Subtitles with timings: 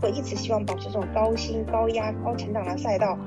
[0.00, 3.18] 果一直希望保持这种高薪、高压、高成长的赛道，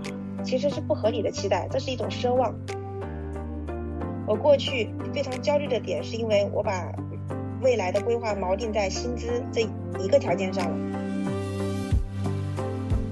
[0.43, 2.53] 其实是不合理的期待，这是一种奢望。
[4.25, 6.91] 我过去非常焦虑的点，是因为我把
[7.61, 9.61] 未来的规划锚定在薪资这
[10.01, 10.99] 一个条件上了。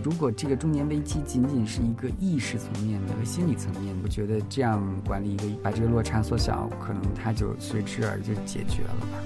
[0.04, 9.22] 如果这个中年危机仅仅是一个意识层面的和心理层面，我觉得这样管理一个把这个落差缩小，可能它就随之而就解决了吧。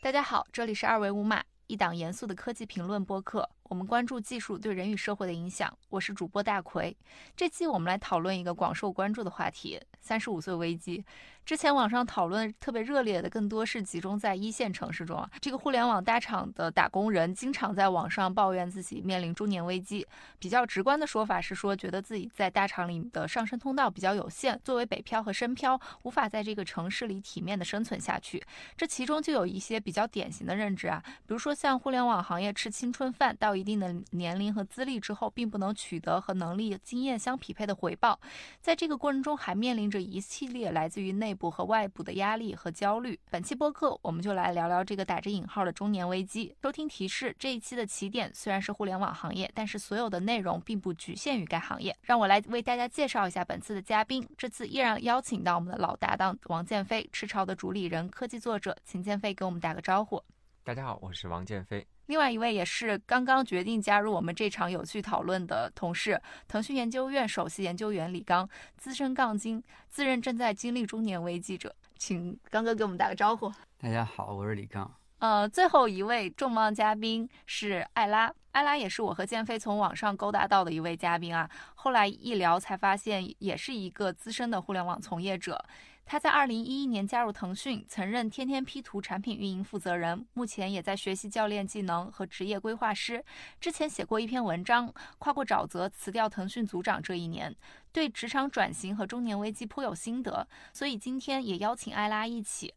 [0.00, 3.48] 大家好，这里是二维码，一档严肃的科技评论播客。
[3.62, 5.72] 我们关注技术对人与社会的影响。
[5.88, 6.96] 我是主播大奎。
[7.36, 11.04] 这期我们来讨论一个广受关注的话题——三十五岁危机。
[11.44, 15.28] 之前网上讨论特别热烈的，更多是集中在一线城市中啊。
[15.40, 20.06] 这个互联网大厂的打工人经常在网上抱怨自己面临中年危机。
[20.38, 28.40] 比较直观的说法是说，觉得自己在大厂里的上升通道比较有限，作为北漂和深漂，无法在这个城市里体面的生存下去。
[28.76, 38.20] 这其中就有一些比较典型的认知啊，比如说像互联网行业吃青春饭，到一定的年龄和资历之后，并不能取得和能力、经验相匹配的回报。
[38.60, 41.40] 在这个过程中，还面临着一系列来自于内内。
[41.40, 43.18] 部和外部的压力和焦虑。
[43.30, 46.54] 本期播客，我们就来聊聊这个打着引号的中年危机。
[46.62, 51.96] 收听提示：这一期的起点虽然是互联网行业，但是所有的内容并不局限于该行业。
[52.02, 54.26] 让我来为大家介绍一下本次的嘉宾。
[54.36, 60.22] 这次依然邀请到我们的老搭档王建飞，赤潮的主理人、科技作者，请建飞给我们打个招呼。
[60.62, 61.86] 大家好，我是王建飞。
[62.10, 73.48] 另外一位也是刚刚决定加入我们这场有趣讨论的同事，腾讯研究院首席研究员李刚，资深杠精，自认正在经历中年危机者，请刚哥给我们打个招呼。
[73.80, 74.92] 大家好，我是李刚。
[75.20, 85.64] 呃，最后一位重磅嘉宾是艾拉，艾拉也是我和建飞从网上勾搭到的一位嘉宾啊，后来一聊才发现，也是一个资深的互联网从业者。
[86.10, 93.24] 他在二零一一年加入腾讯，曾任天天 P 图产品运营负责人，目前也在学习教练技能和职业规划师。
[93.60, 97.54] 之前写过一篇文章，跨过沼泽辞掉腾讯组长这一年，
[97.92, 102.74] 对职场转型和中年危机颇有心得，所以今天也邀请艾拉一起。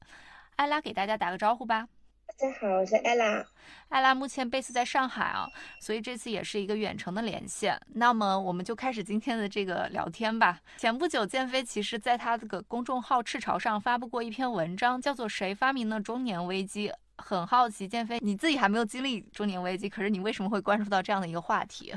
[0.58, 1.88] 艾拉给大家打个招呼吧。
[2.26, 3.46] 大家好，我是艾拉。
[3.90, 5.48] 艾拉目前贝斯在上海啊，
[5.80, 7.80] 所以这次也是一个远程的连线。
[7.94, 10.60] 那么我们就开始今天的这个聊天吧。
[10.78, 16.90] 前不久，建飞其实在他这个公众号“赤潮”上发布过一篇文章，叫做《谁发明了中年危机》。
[17.18, 21.94] 很好奇，建飞你自己还没有经历中年危机，可是你为什么会关注到这样的一个话题？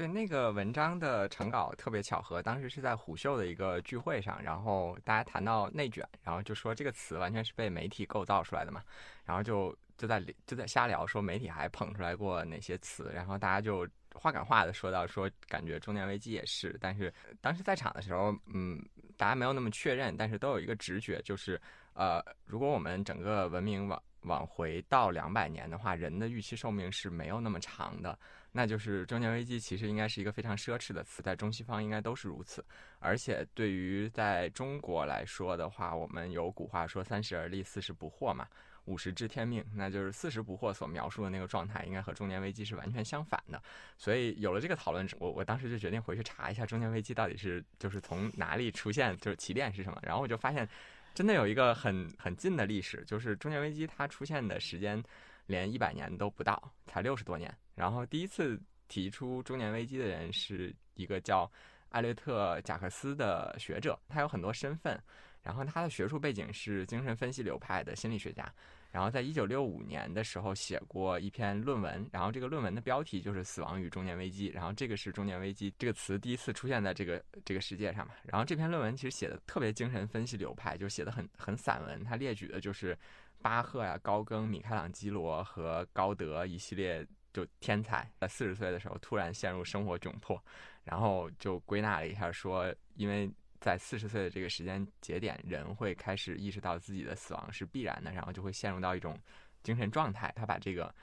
[0.00, 8.82] 对那个文章的成稿特别巧合，当时是在虎嗅的一个聚会上，然后大家谈到内卷，然后就说这个词完全是被媒体构造出来的嘛，
[9.26, 17.12] 然后就就在就在瞎聊，说媒体还捧出来过哪些词，然后大家就话赶话的说到说感觉中年危机也是，但是
[17.42, 18.82] 当时在场的时候，嗯，
[19.18, 21.60] 大家没有那么确认，但是都有一个直觉，就是
[21.92, 28.18] 呃，如果我们整个文明往往回到两百年的话，人的预期寿命是没有那么长的。
[28.52, 32.64] 那就是中年危机，其实应该是一个非常奢侈的词，在中西方应该都是如此。
[32.98, 38.48] 而且对于在中国来说的话，我们有古话说“三十而立，四十不惑”嘛
[38.86, 43.62] ，“五十知天命”，那就是四十不惑所描述的那个状态，应该和中年危机是完全相反的。
[43.96, 49.98] 所以有了这个讨论，我我当时就决定回去查一下中年危机到底是就是从哪里出现，就是起点是什么。
[50.02, 50.68] 然后我就发现，
[51.14, 55.00] 真的有一个很很近的历史，就是中年危机它出现的时间。
[55.46, 57.52] 连一百年都不到，才六十多年。
[57.74, 61.50] 然后第一次提出中年危机的人是一个叫
[61.88, 65.00] 艾略特·贾克斯的学者，他有很多身份。
[65.42, 68.52] 然后他的学术背景是精神分析流派的心理学家。
[68.90, 74.50] 然后在一九六五年的时候写过一篇论文，然后这个论文的标题就是《死亡与中年危机》。
[74.54, 78.12] 然后这个是中年危机这个词第一次出现在这个这个世界上嘛。
[78.24, 82.04] 然后这篇论文其实写的特别精神分析流派，就写的很很散文。
[82.04, 82.98] 他列举的就是。
[83.42, 90.42] 巴赫呀、高更、米开朗基罗和高德一系列就天才，在四十岁的时候突然陷入生活窘迫，
[90.84, 93.30] 然后就归纳了一下，说因为
[93.60, 99.18] 在四十岁的这个时间节点，人会开始意识到自己的死亡是必然的，然后就会陷入到一种
[99.62, 100.32] 精神状态。
[100.36, 100.94] 他把这个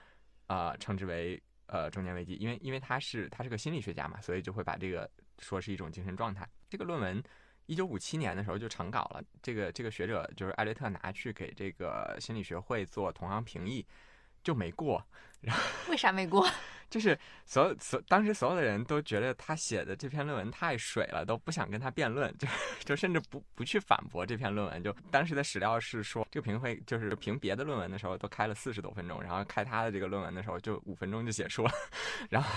[0.48, 5.10] 呃称之为呃中年危机，因为因为他是他是个心理学家嘛，所以就会把这个
[5.40, 6.48] 说是一种精神状态。
[6.70, 7.24] 这个论文。
[7.68, 13.86] 一九五七年的时候就成稿了，这个这个学者就是艾略特拿去给这个心理学会做同行评议，
[14.44, 15.06] 就没过。
[15.42, 16.50] 然后为啥没过？
[16.90, 22.48] 就是所有所当时所有的人都觉得他写的这篇论文太水了，都不想跟他辩论， 就
[22.86, 24.82] 就甚至不不去反驳这篇论文。
[24.82, 31.72] 就当时的史料是说，这个评会就是评别的论文的时候都开了四十多分钟，然后开他的这个论文的时候就五分钟就结束了，
[32.32, 32.50] 然后。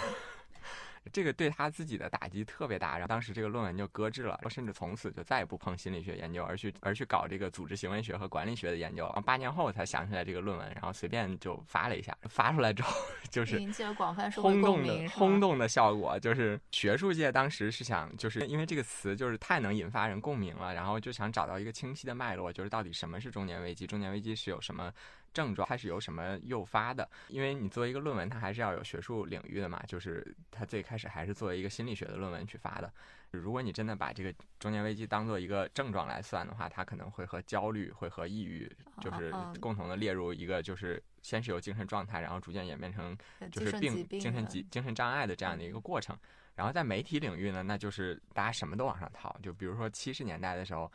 [1.12, 9.05] 这个对他自己的打击特别大，然后当时这个论文就搁置了，甚至从此就再也不碰心理学研究，而去而去搞这个组织行为学和管理学的研究。
[9.05, 12.94] 然后八年后才想起来这个论文，然后随便就发了一下，发出来之后
[13.31, 24.93] 就是引起了广泛社会轰动鸣，的轰动的效果，就是学术界当时是想，就是因为这个词就是太能引发人共鸣了，然后就想找到一个清晰的脉络，就是到底什么是中年危机，中年危机是有什么。
[25.32, 27.09] 症状它是由什么诱发的？
[27.29, 32.93] 因为你作为一个论文，它还是要有学术领域的嘛，就是它最开始还是作为一个心理学的论文去发的。
[33.31, 43.17] 如果你真的把这个中年危机当做一个症状来算的话，它可能会和焦虑、会和抑郁，就是共同的列入一个，就是先是由精神状态，然后逐渐演变成
[43.53, 46.19] 就是病、精神疾、精神障碍的这样的一个过程。
[46.56, 50.91] 然后在媒体领域呢，那就是大家什么都往上套，就比如说七十年代的时候。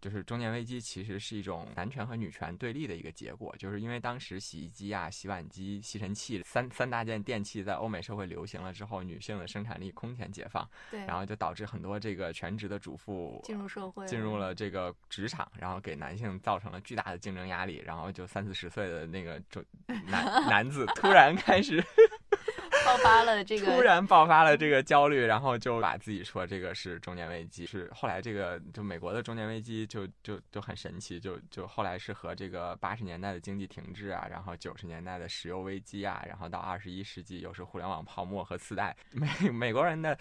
[0.00, 19.62] 就是中年危机其实是一种男权和女权对立的一个结果，就是因为当时洗衣机啊、洗碗机、吸尘器三三大件电器在欧美社会流行了之后，女性的生产力空前解放，对，然后就导致很多这个全职的主妇进入社会，进入了这个职场，然后给男性造成了巨大的竞争压力，然后就三四十岁的那个中
[20.06, 21.84] 男 男子突然开始。
[22.84, 27.66] 爆发了这个，突然爆发了这个焦虑，然后就把自己说这个是中年危机。
[27.66, 38.96] 是后来这个就美国的中年危机就就就很神奇，就就后来是和这个八十年代的经济停滞啊，然后九十年代的石油危机啊，然后到二十一世纪又是互联网泡沫和次贷。
[39.12, 40.16] 美美国人的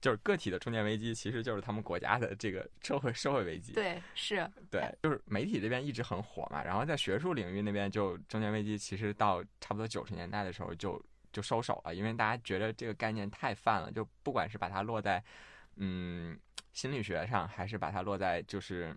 [0.00, 3.72] 就是个体的中年危机，其实就是他们国家的这个社会社会危机。
[3.72, 11.02] 对，是，对，就是媒体这边一直很火嘛，然后在学术领域那边就中年危机，其实到差不多九十年代的时候就。
[11.34, 15.22] 就收手了，因为大家觉得这个概念太泛了，就不管是把它落在，
[15.74, 16.38] 嗯，
[16.72, 18.96] 心理学上，还是把它落在就是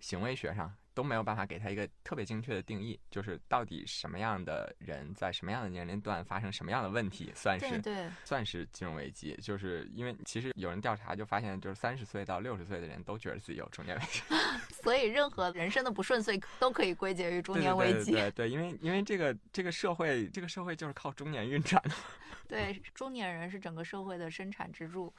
[0.00, 0.72] 行为学上。
[0.94, 9.36] 都没有办法给他一个特别精确的定义，就是到底什么样的人在什么样的年龄段发生什么样的问题，算是算是金融危机。
[9.42, 14.22] 就是因为其实有人调查就发现，就是三十岁到六十岁的人都觉得自己有中年危机，
[14.82, 18.12] 所以任何人生的不顺遂都可以归结于中年危机。
[18.12, 21.90] 对对，因为因为这个这个社会这个社会就是靠中年运转的。
[22.48, 25.12] 对，中年人是整个社会的生产支柱。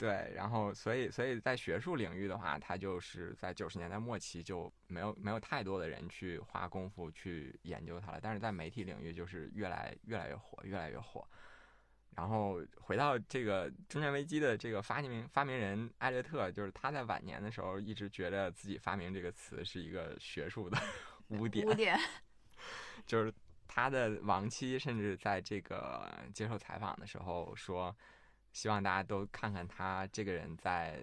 [0.00, 8.18] 对，然后所以所以在学术领域的话，他就是在九十年代末期就没有没有太多的人去花功夫去研究它了。
[8.18, 11.28] 但是在媒体领域，就是越来越来越火，越来越火。
[12.16, 20.78] 然后回到这个中年危机的这个发明发明人艾略特，就是他在晚年的时候一直觉得自己发明这个词是一个学术的
[21.28, 21.66] 污点。
[21.66, 22.00] 污点。
[23.04, 23.30] 就是
[23.68, 27.94] 他的亡妻甚至在这个接受采访的时候说。
[28.52, 31.02] 希望大家都看看他这个人在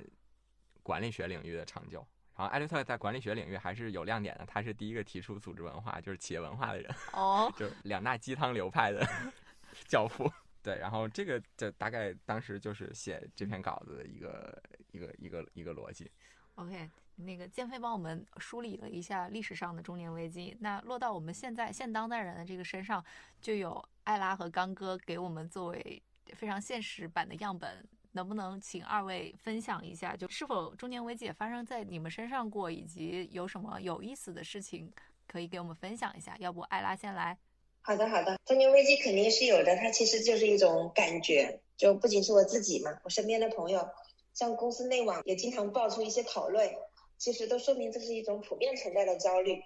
[0.84, 2.06] 管理学领域的成就。
[2.36, 6.96] 然后艾略特在管理学领域还是有亮点的，他是第一个提出组织文化，就是企业文化的人。
[7.14, 9.04] 哦， 就是两大鸡汤流派的
[9.88, 10.32] 教父。
[10.62, 16.12] 对，然后这个就大概当时就是写这篇稿子的一个一个一个一个逻辑。
[16.56, 23.04] OK，那个建飞帮我们梳理了一下历史上的中年危机，那落到我们现在现当代人的这个身上，
[23.42, 26.04] 就有艾拉和刚哥给我们作为。
[26.36, 30.16] 非常现实版的样本，能不能请二位分享一下？
[30.16, 34.92] 就是否中年危机也发生在你们身上过，以及有什么有意思的事情
[35.28, 36.36] 可以给我们分享一下？
[36.40, 37.38] 要不艾拉先来？
[37.82, 38.38] 好的，好的。
[38.46, 43.88] 中年危机肯定是有的，它其实就是一种感觉，就不仅是我自己嘛，我身边的朋友，
[44.34, 46.70] 像公司内网也经常爆出一些讨论，
[47.18, 49.62] 其实都说明这是一种普遍存在的焦虑。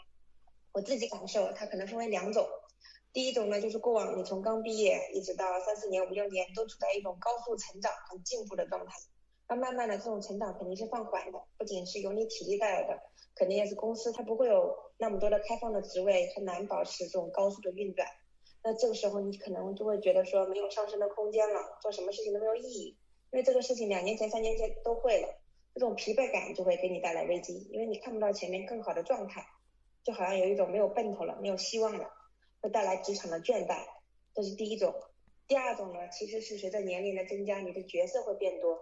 [0.71, 2.47] 我自己感受，它可能分为两种。
[3.13, 8.93] 第一种呢，就是过往你从刚毕业一直到三四年、五六年，都处在一种高速成长、很进步的状态。
[9.49, 12.97] 那慢慢的这种成长肯定是放缓的，不仅是由你体力带来的，
[13.35, 18.07] 肯定也是公司它不会有那么多的开放的职位，很难保持这种高速的运转。
[18.63, 22.97] 那这个时候你可能就会觉得说没有上升的空间了，做什么事情都没有意义，
[23.33, 25.27] 因为这个事情两年前、三年前都会了，
[25.73, 29.45] 这种疲惫感就会给你带来危机，因为你看不到前面更好的状态，
[30.01, 32.09] 就好像有一种没有奔头了，没有希望了。
[32.61, 33.85] 会带来职场的倦怠，
[34.33, 34.93] 这是第一种。
[35.47, 38.79] 第二种呢，其实是随着年龄的增加，你的角色会变多。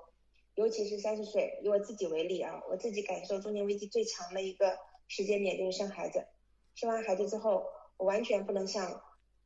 [0.56, 6.28] 尤其是三十岁，以我自己为例啊，我自己感受中年危机最强的一个时间点就是生孩子。
[6.76, 7.66] 生完孩子之后，
[7.98, 9.02] 我完全不能像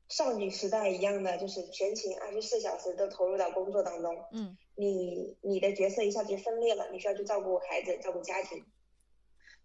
[0.09, 4.25] 少女时代一样的，就是全勤二十四小时都投入到工作当中。
[4.31, 4.57] 嗯。
[4.75, 8.65] 你你的角色一下子就分裂了，你需要去照顾孩子，照顾家庭。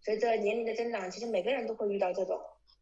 [0.03, 2.39] 随着年龄的增长，其实每个人都会遇到这种。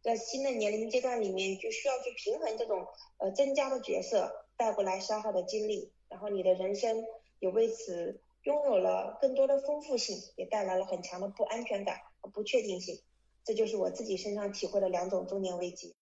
[0.07, 2.87] 在新的年龄阶段里面，就需要去平衡这种
[3.19, 7.05] 呃增加的角色带过来消耗的精力，然后你的人生
[7.41, 13.03] 也为此拥有了更多的丰富性，也带来了很强的不安全感和不确定性。
[13.43, 15.97] 这就是我自己身上体会的两种中年危机。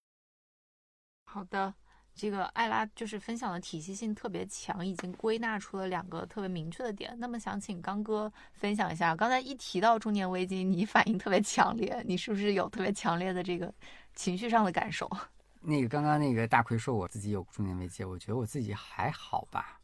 [1.24, 1.74] 好的，
[2.14, 7.12] 这个艾拉就是分享的体系性特别强，已经归纳出了两个特别明确的点。
[7.18, 13.74] 那么想请刚哥分享一下，刚才一提到中年危机，你反应特别强烈，你是不是有特别强烈的这个
[14.14, 15.10] 情绪上的感受？
[15.60, 19.80] 那个刚刚那个大奎说我自己有中年危机，我觉得我自己还好吧，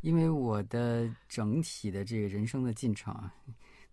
[0.00, 3.32] 因为我的整体的这个人生的进程啊，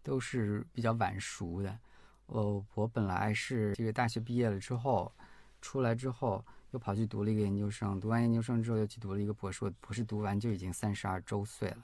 [0.02, 1.78] 都是比较晚熟的。
[2.26, 5.14] 我我本来是这个大学毕业了之后，
[5.62, 6.44] 出来之后。
[6.72, 11.84] 又跑去读了一个研究生，读完研究生之后又去读了一个博士，博士读完就已经三十二周岁了，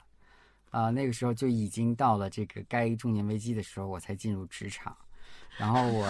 [0.70, 4.96] 啊，那个时候就已经到了这个该中年危机的时候，我才进入职场，
[5.58, 6.06] 然后我，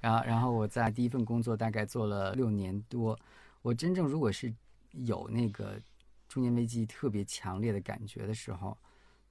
[0.00, 3.16] 然后然后我在第一份工作大概做了六年多，
[3.62, 4.52] 我真正如果是
[4.90, 5.80] 有那个
[6.28, 8.76] 中年危机特别强烈的感觉的时候，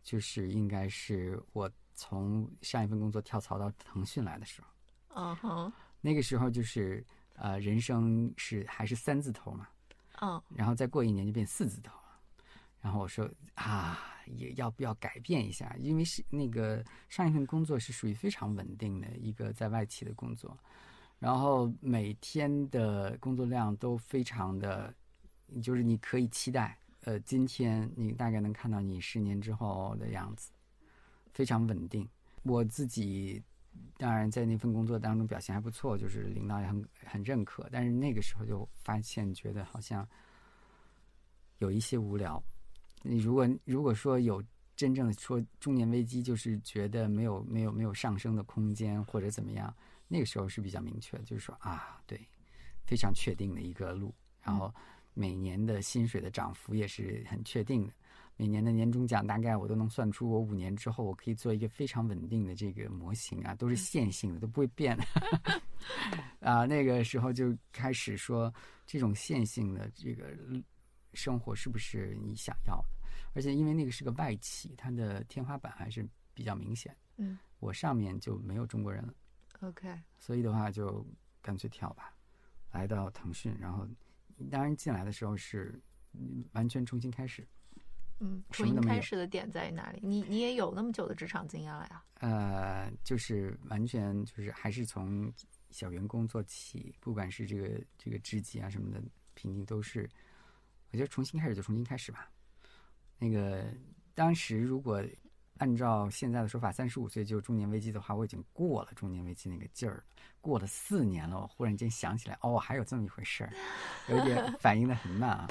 [0.03, 4.67] 就是应该是我从上一份工作跳槽到腾讯来的时候，
[5.21, 7.05] 嗯哼，那个时候就是。
[7.35, 9.67] 呃，人生是还是三字头嘛，
[10.21, 12.19] 嗯，然后再过一年就变四字头了，
[12.81, 15.75] 然后我说啊，也要不要改变一下？
[15.77, 20.57] 因为是那个上一份工作是属于非常稳定的一个在外企的工作，
[21.19, 24.93] 然后每天的工作量都非常的，
[25.61, 30.51] 就是你可以期待，呃，今天你大概能看到你十年之后的样子，
[31.33, 32.07] 非常稳定。
[32.43, 33.43] 我自己。
[33.97, 37.67] 当然，在那份工作当中表现还不错，就是领导也很很认可。
[37.71, 40.07] 但是那个时候就发现，觉得好像
[41.59, 42.43] 有一些无聊。
[43.01, 44.43] 你如果如果说有
[44.75, 49.73] 真正的说中年危机，就是觉得没有没有没有上升的空间或者怎么样，
[50.09, 52.19] 那个时候是比较明确的，就是说啊，对，
[52.85, 54.73] 非常确定的一个路，然后
[55.13, 57.93] 每年的薪水的涨幅也是很确定的。
[58.37, 64.97] 每年的年终奖大概我都能算出，我五年之后我可以做一个非常稳定的这个模型啊，都是线性的，都不会变。
[66.41, 68.53] 啊，那个时候就开始说，
[68.85, 70.25] 这种线性的这个
[71.13, 72.85] 生活是不是你想要的？
[73.33, 76.95] 而且因为那个是个外企，它的天花板还是比较明显。
[77.15, 79.13] 嗯，我上面就没有中国人了。
[79.61, 81.05] OK，所以的话就
[81.41, 82.13] 干脆跳吧，
[82.71, 83.87] 来到腾讯，然后
[84.51, 85.81] 当然进来的时候是
[86.51, 87.47] 完全重新开始。
[88.19, 89.99] 嗯，重新开始的点在哪里？
[90.01, 92.03] 你你也有那么久的职场经验了呀？
[92.19, 95.31] 呃，就是完全就是还是从
[95.69, 99.01] 小员工做起，不管是这个这个职级啊什么的
[99.33, 100.09] 评定都是，
[100.91, 102.29] 我觉得重新开始就重新开始吧。
[103.17, 103.65] 那个
[104.13, 105.03] 当时如果
[105.57, 110.03] 按照现在的说法，三十五岁就中年危机的话，我已经过了中年危机那个劲儿了，
[110.39, 113.53] 过了四年了，我忽然间想起来，哦，还有这么一回事儿，
[114.09, 115.49] 有点反应的很慢啊。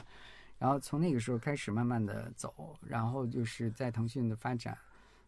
[0.64, 4.75] 然后从那个时候开始慢慢的走，然后就是在腾讯的发展，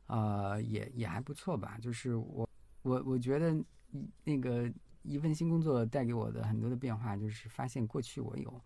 [0.07, 1.77] 呃，也也还不错吧。
[1.79, 2.49] 就是我
[2.81, 3.55] 我我觉得
[4.25, 8.63] 那个一份新工作带给我的很多的变化，就是发现过去我有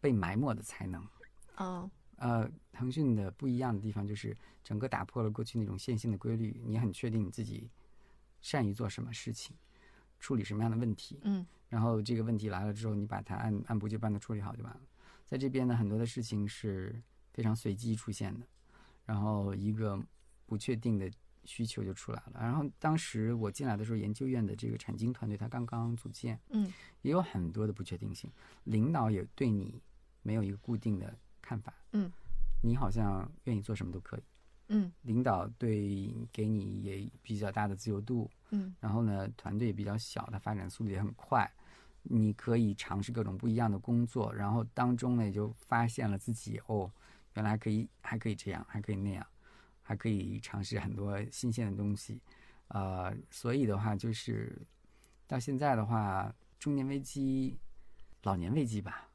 [0.00, 1.06] 被埋没的才能。
[1.54, 1.88] 啊。
[2.16, 7.70] 呃，腾讯的不一样的地方就是整个打破了过去那种线性的规律，你很确定你自己
[8.40, 9.54] 善于做什么事情，
[10.18, 11.20] 处理什么样的问题。
[11.22, 11.46] 嗯。
[11.68, 14.80] 然后这个问题来了之后，你把它按按部就班的处理好就完了。
[15.28, 17.00] 在这边呢，很多的事情是
[17.34, 18.46] 非常随机出现的，
[19.04, 20.02] 然后一个
[20.46, 21.10] 不确定的
[21.44, 22.40] 需求就出来了。
[22.40, 28.30] 然后当时我进来的时候，研究院的这个产经团队它刚刚组建，嗯，也有很多的不确定性，
[28.64, 29.78] 领导也对你
[30.22, 32.10] 没有一个固定的看法，嗯，
[32.62, 34.22] 你好像愿意做什么都可以，
[34.68, 41.50] 嗯，领导对给你也比较大的自由度，嗯，然后呢，团队也比较小，它发展速度也很快。
[42.10, 46.90] 你可以尝试各种不一样的工作，然后当中呢，也就发现了自己哦，
[47.34, 49.26] 原来可以还可以这样，还可以那样，
[49.82, 52.20] 还可以尝试很多新鲜的东西，
[52.68, 54.60] 呃，所以的话就是
[55.26, 57.58] 到现在的话，中年危机、
[58.22, 59.07] 老年危机吧。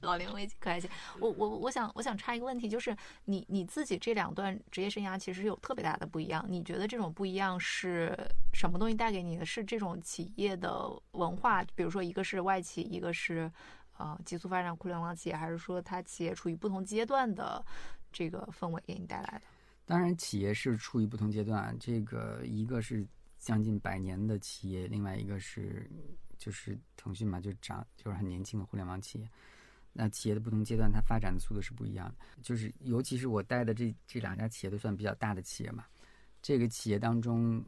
[0.00, 0.88] 老龄危机可爱些。
[1.18, 6.44] 我我我想我想插一个问题，就是你你自己这两段职业生涯其实有特别大的不一样。
[6.48, 8.16] 你觉得这种不一样是
[8.52, 9.44] 什么东西带给你的？
[9.44, 13.50] 是这种企业的文化，比如说一个是外企，一个是
[13.98, 17.64] 呃急速发展互联网企业，还是说它企业处于不同阶段的
[18.12, 19.42] 这个氛围给你带来的？
[19.86, 21.76] 当然，企业是处于不同阶段。
[21.80, 23.04] 这个一个是
[23.38, 25.90] 将近百年的企业，另外一个是
[26.38, 29.28] 就是腾讯嘛，就长就是很年轻的互联网企业。
[29.92, 32.14] 那企业的不同阶段，它发展的速度是不一样的。
[32.42, 35.84] 就是，尤其是我带的这这两家企业都算比较大的企业嘛。
[36.42, 37.62] 这个企业当中，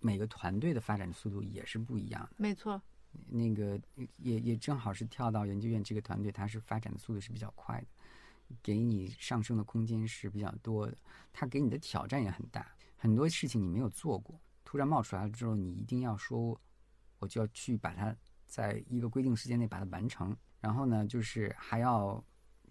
[0.00, 2.30] 每个团队的发展速度也是不一样的。
[2.36, 2.80] 没错。
[3.28, 3.80] 那个
[4.18, 7.86] 也也正好是跳到研究院这个团队，它是发展的速度是比较快的，
[8.62, 10.96] 给你上升的空间是比较多的。
[11.32, 16.60] 它给你的挑战也很大，很多事情你没有做过，突然冒出来了之后，你一定要说，
[17.18, 18.14] 我就要去把它
[18.50, 22.22] 在一个规定时间内把它完成，然后呢，就是还要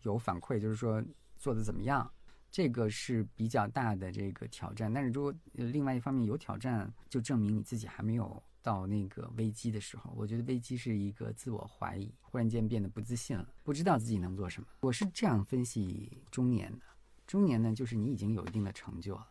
[0.03, 1.01] 有反馈，就是说
[1.37, 2.11] 做的怎么样，
[2.51, 4.93] 这个是比较大的这个挑战。
[4.93, 10.13] 但是如果另外一方面有挑战，就证明你自己还没有到那个危机的时候。
[10.15, 14.67] 我觉得危机是一个自我怀疑，忽然间变得不自信了，不知道自己能做什么。
[14.81, 16.85] 我是这样分析中年的，
[17.25, 19.25] 中年呢，就是你已经有一定的成就了。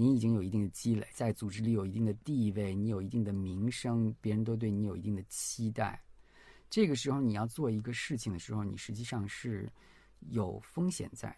[0.00, 6.02] 你已经有一定的积累，在组织里有一定的地位，你有一定的名声，别人都对你有一定的期待。
[6.70, 9.70] 这个时候你要做一个事情的时候，你实际上是
[10.30, 11.36] 有风险在的。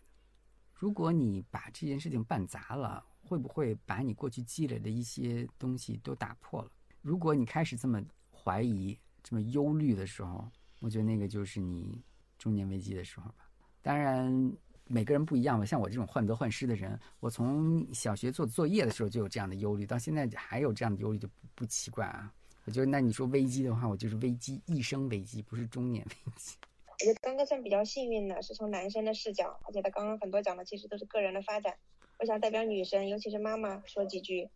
[0.74, 6.70] 如果你把这件事情办砸了，会不会把你过去积累的一些东西都打破了？
[7.00, 8.00] 如果你开始这么
[8.30, 12.00] 怀疑、这么忧虑的时候，我觉得那个就是你
[12.38, 13.44] 中年危机的时候吧。
[13.82, 14.56] 当然。
[14.92, 22.30] 每个人不一样吧，像我这种患得患失的人，我从小学做作业的时候就有这样的忧虑，到现在还有这样的忧虑，就不不奇怪啊。
[22.66, 26.56] 我觉得，那你说危机的话，我就是危机，一生危机，不是中年危机。
[26.86, 31.74] 我觉得刚刚算比较幸运的，是从男生的视角，而且他刚刚很多讲的其实都是个人的发展。
[32.18, 34.46] 我想代表女生，尤其是妈妈说几句。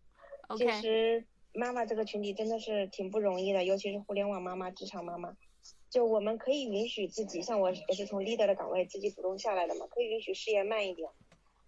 [0.59, 1.25] 其实
[1.55, 5.35] 妈妈这个群体真的是挺不容易的，尤其是互联网妈妈、职场妈妈。
[5.97, 11.09] 就我们可以允许自己，像我也是从 leader 的岗位自己主动下来的嘛，可以允许事业慢一点，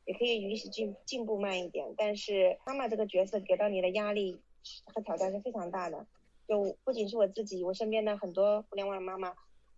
[0.05, 1.95] 也可以允许进进步慢一点。
[1.97, 4.39] 但是妈妈这个角色给到你的压力
[4.85, 6.07] 和挑战是非常大的。
[6.47, 9.35] 就不仅是我自己，我身边的很多互联网妈妈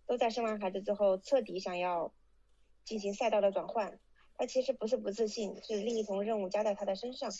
[0.08, 2.12] 都在生完孩子之后彻底想要
[2.84, 4.00] 进行赛道的转换。
[4.36, 7.30] 她其实不是不自信，是另一重任务加在她的身上。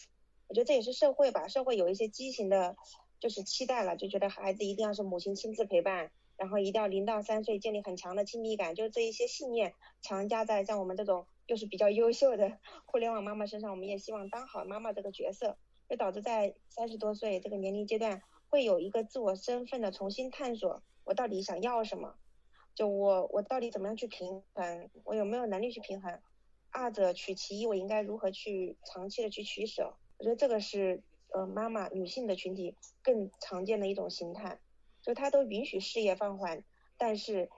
[0.47, 2.77] 我觉得这也是社会吧，社会有一些畸形的，
[3.19, 6.13] 就是期待了，就觉得孩子一定要是母亲亲自陪伴。
[6.41, 22.15] 然后一定要零到三岁建立很强的亲密感，就是这一些信念强加在像我们这种又是比较优秀的 互联网妈妈身上，我们也希望当好妈妈这个角色，就导致在三十多岁这个年龄阶段会有一个自我身份的重新探索，我到底想要什么？
[22.75, 24.89] 就我我到底怎么样去平衡？
[25.05, 26.19] 我有没有能力去平衡？
[26.71, 29.93] 二者取其一，我应该如何去长期的去取舍？
[30.17, 31.03] 我觉得这个是
[31.35, 34.59] 呃妈妈女性的群体更常见的一种形态。
[35.03, 36.63] 就他都允许事业放缓，
[36.97, 37.51] 但是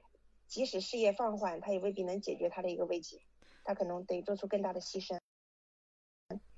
[0.46, 3.20] 即使事业放缓，他也未必能解决他的一个危机，
[3.64, 5.18] 他可能得做出更大的牺牲。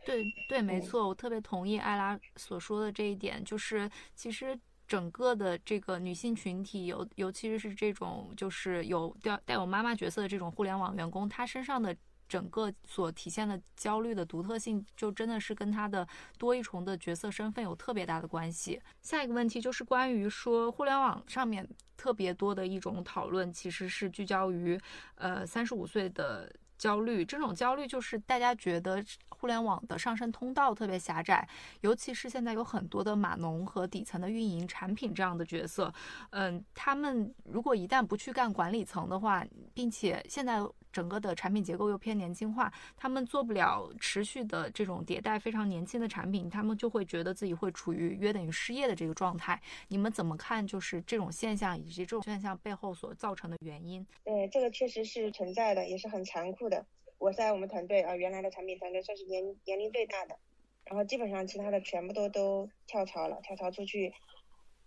[0.05, 11.97] 对对，没错，我特别同意艾拉所说的这一点，就是其实整个的这个女性群体，尤尤其是这种就是有带带有妈妈角色的这种互联网员工，她身上的。
[12.35, 16.05] 整个所体现的焦虑的独特性，就真的是跟他的
[16.37, 18.81] 多一重的角色身份有特别大的关系。
[19.03, 21.65] 下一个问题就是关于说，互联网上面
[21.97, 24.77] 特别多的一种讨论，其实是聚焦于，
[25.15, 26.53] 呃，三十五岁的。
[26.77, 29.03] 焦虑，这种焦虑就是大家觉得
[29.45, 31.47] 互联网的上升通道特别狭窄，
[31.83, 35.93] 尤其是现在有很多的码农和底层的运营产品这样的角色，
[36.31, 49.61] 嗯，他们如果一旦不去干管理层的话，并且现在整个的产品结构又偏年轻化，他们做不了持续的这种迭代非常年轻的产品，他们就会觉得自己会处于约等于失业的这个状态。
[49.89, 50.67] 你们怎么看？
[50.67, 54.07] 就是这种现象以及这种现象背后所造成的原因？
[54.25, 56.83] 对，这个确实是存在的，也是很残酷的。
[57.19, 60.37] 我在我们团队啊，原来的产品团队算是年年龄最大的，
[60.85, 64.13] 然后基本上其他的全部都都跳槽了，跳槽出去，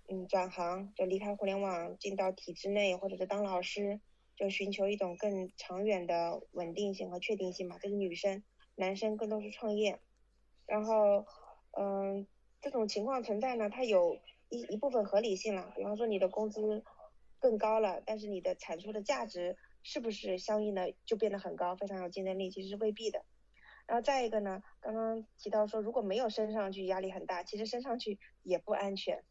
[0.08, 4.00] 嗯，转行就离开互联网，进到体制内或者是当老师，
[4.36, 7.78] 就寻求一种更长远的稳定性和确定性嘛。
[7.80, 8.44] 这是女生，
[8.76, 10.00] 男生更多是创业。
[10.68, 11.26] 然后，
[11.72, 12.28] 嗯，
[12.62, 16.84] 这种情况存在呢，它有一一部分合理性了，比方说你的工资
[17.40, 19.58] 更高了，但是你的产出的价值。
[19.90, 22.52] 是不是相应的就变得很高，非常有竞争力？
[22.52, 23.24] 其实是未必的。
[23.88, 29.24] 然后再一个呢，刚刚提到说，如果没有升上去，压力很大，其实升上去也不安全，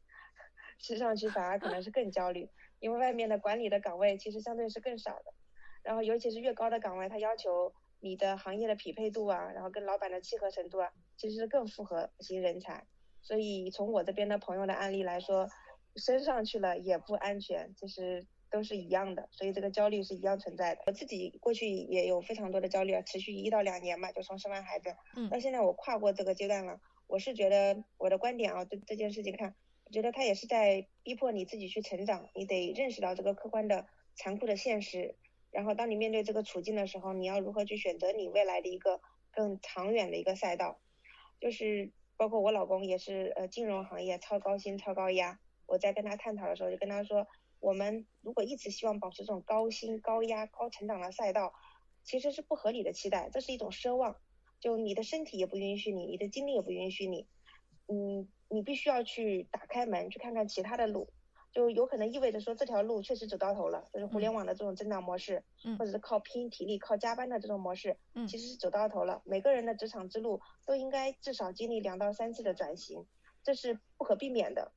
[0.79, 2.49] 升上去反而可能是更焦虑，
[2.81, 5.35] 因为外面的管理的岗位其实相对是更少的。
[5.83, 12.87] 然后尤其是越高的岗位，它要求你的行业的匹配度啊，然后跟老板的契合程度啊，其实是更符合型人才。
[13.21, 15.51] 所以从我这边的朋友的案例来说，
[15.97, 18.27] 升上去了也不安全，其实。
[18.57, 20.81] 都是一样的，所以这个焦虑是一样存在的。
[20.87, 26.81] 我自己过去也有非常多的焦虑啊，持续一到两年嘛，就从生完孩子，嗯，到现在我跨过这个阶段了。
[27.07, 35.17] 我是觉得我的观点啊，对这件事情看，我觉得他也是在逼迫你自己去成长，你得认识到这个客观的残酷的现实。
[35.51, 40.81] 然后当你面对这个处境的时候，你要如何去选择你未来的一个更长远的一个赛道？
[41.39, 47.27] 就是包括我老公也是呃金融行业超高薪超高压，我在跟他探讨的时候就跟他说。
[47.67, 51.53] 我们如果一直希望保持这种高薪、高压、高成长的赛道，
[52.05, 54.15] 其实是不合理的期待，这是一种奢望。
[54.61, 57.27] 就你的身体也不允许你，你的精力也不允许你，
[57.89, 61.09] 嗯，你必须要去打开门，去看看其他的路。
[61.51, 69.23] 就有可能意味着说这条路确实走到头了，就是互联网的这种增长模式，嗯或者是靠拼体力、靠加班的这种模式，嗯其实是走到头了。
[69.25, 73.05] 每个人的职场之路都应该至少经历两到三次的转型，
[73.43, 74.71] 这是不可避免的。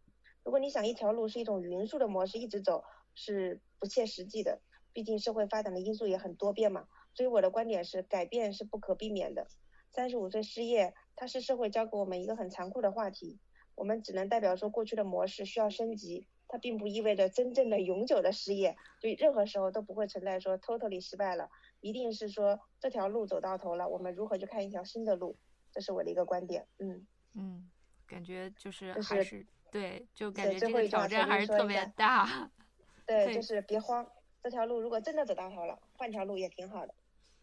[0.44, 2.84] 如果你想一条路是一种匀速的模式一直走，
[3.16, 4.62] 是不切实际的。
[4.92, 9.48] 毕竟社会发展的因素也很多变嘛，所以我的观点是，改变是不可避免的。
[9.92, 13.40] 三十五岁失业，它是社会教给我们一个很残酷的话题。
[13.76, 21.50] 我们只能代表说过去的模式需要升级，它并不意味着真正的永久的失业，所以任何时候都不会存在说 totally 失败了，
[21.80, 25.38] 一定是说这条路走到头了，我们如何去看一条新的路，
[25.72, 26.68] 这是我的一个观点。
[26.80, 27.70] 嗯，嗯，
[28.06, 32.50] 感觉就是还是是对，就感对觉这个挑战还是特别大。
[33.06, 34.08] 对，对就是别慌，
[34.44, 36.94] 这条路如果真的走到头了，换条路也挺好的。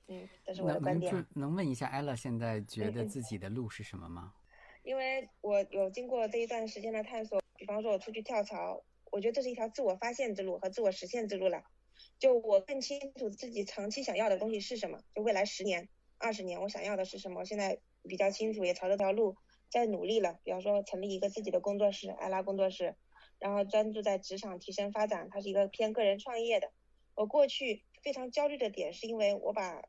[0.09, 1.13] 嗯，这是我的观点。
[1.13, 4.33] 能就能问一下 ella 现在觉得自己的路是什么吗？
[4.85, 11.65] 因为我有经过这一段时间的探索，比方说我出去跳槽，我觉得这是一条自我发现之路和自我实现之路了。
[12.21, 19.37] 就我更清楚自己长期想要的东西是什么，就未来十年、二十年我想要的是什么，我现在比较清楚，也朝这条路
[19.69, 20.39] 在努力了。
[20.45, 22.97] 比方说成立一个自己的工作室，艾拉工作室，
[23.39, 26.71] 然后专注在职场提升发展，它是一个偏个人创业的。
[27.15, 29.83] 我过去非常焦虑的点是因为我把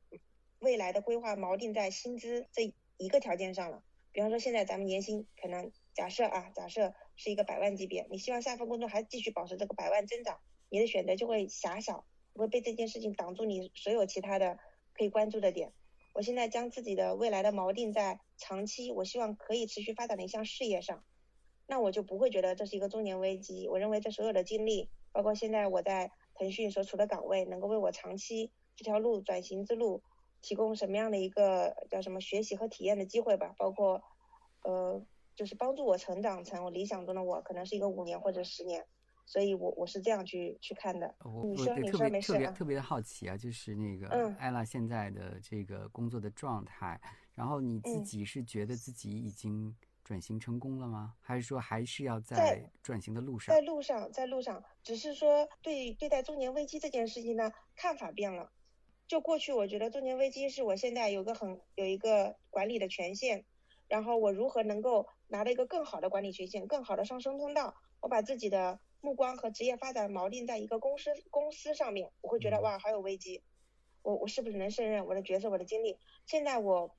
[0.59, 3.83] 未来的规划锚定在薪资这一个条件上了。
[4.11, 14.57] 比方说现在咱们年薪可能假设啊，假设是一个百万级别，你希望下份工作还继续保持这个百万增长，你的选择就会狭小，会被这件事情挡住你所有其他的
[14.93, 15.71] 可以关注的点。
[16.13, 21.03] 我现在将自己的未来的锚定在长期，我希望可以持续发展的一项事业上，
[21.67, 23.67] 那我就不会觉得这是一个中年危机。
[23.67, 30.03] 我认为这所有的经历，包括现在我在腾讯所处的岗位，能够为我长期这条路转型之路
[30.41, 34.01] 提供什么样的一个叫什么学习和体验的机会吧，包括
[34.63, 35.03] 呃，
[35.35, 38.85] 就是帮助我成长成我理想中的我，可能是一个五年或者十年，
[39.25, 41.15] 所以我我是这样去去看的。
[41.23, 47.01] 我你说你我对特别说没事啊特别特别的好奇啊，就是那个嗯艾拉现在的这个工作的状态，
[47.37, 51.13] 然后你自嗯己是觉得自己已经转型成功了吗？
[51.21, 53.61] 还是说还是要在在转型的路上在？
[53.61, 58.51] 路上，在路上，只是说对对待中年危机这件事情呢，看法变了。
[59.07, 63.45] 就过去，我觉得中年危机是我现在有个很有一个管理的权限，
[63.87, 73.43] 然后我如何能够拿到一个更好的管理权限、更好的上升通道，我把自己的目光和职业发展锚定在一个公司公司上面，我会觉得嗯哇，好有危机，
[74.01, 75.99] 我我是不是能胜任我的角色、我的经历？
[76.25, 76.96] 现在我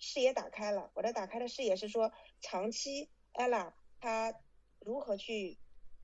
[0.00, 2.10] 视野打开了，我的打开的视野是说，
[2.40, 4.34] 长期 ella 她
[4.80, 5.58] 如何去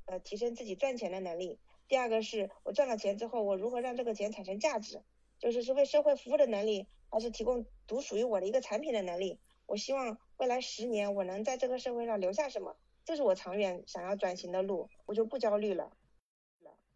[0.05, 1.59] 呃提升自己赚钱的能力。
[1.89, 5.03] 第二个是我赚了钱之后，我如何让这个钱产生价值，
[5.39, 9.41] 就是是为社会服务的能力，还是提供独属于我的一个产品的能力。
[9.67, 15.91] 我希望未来十年我能在这个社会上留下什么，这是我长远想要转型的路，我就不焦虑了。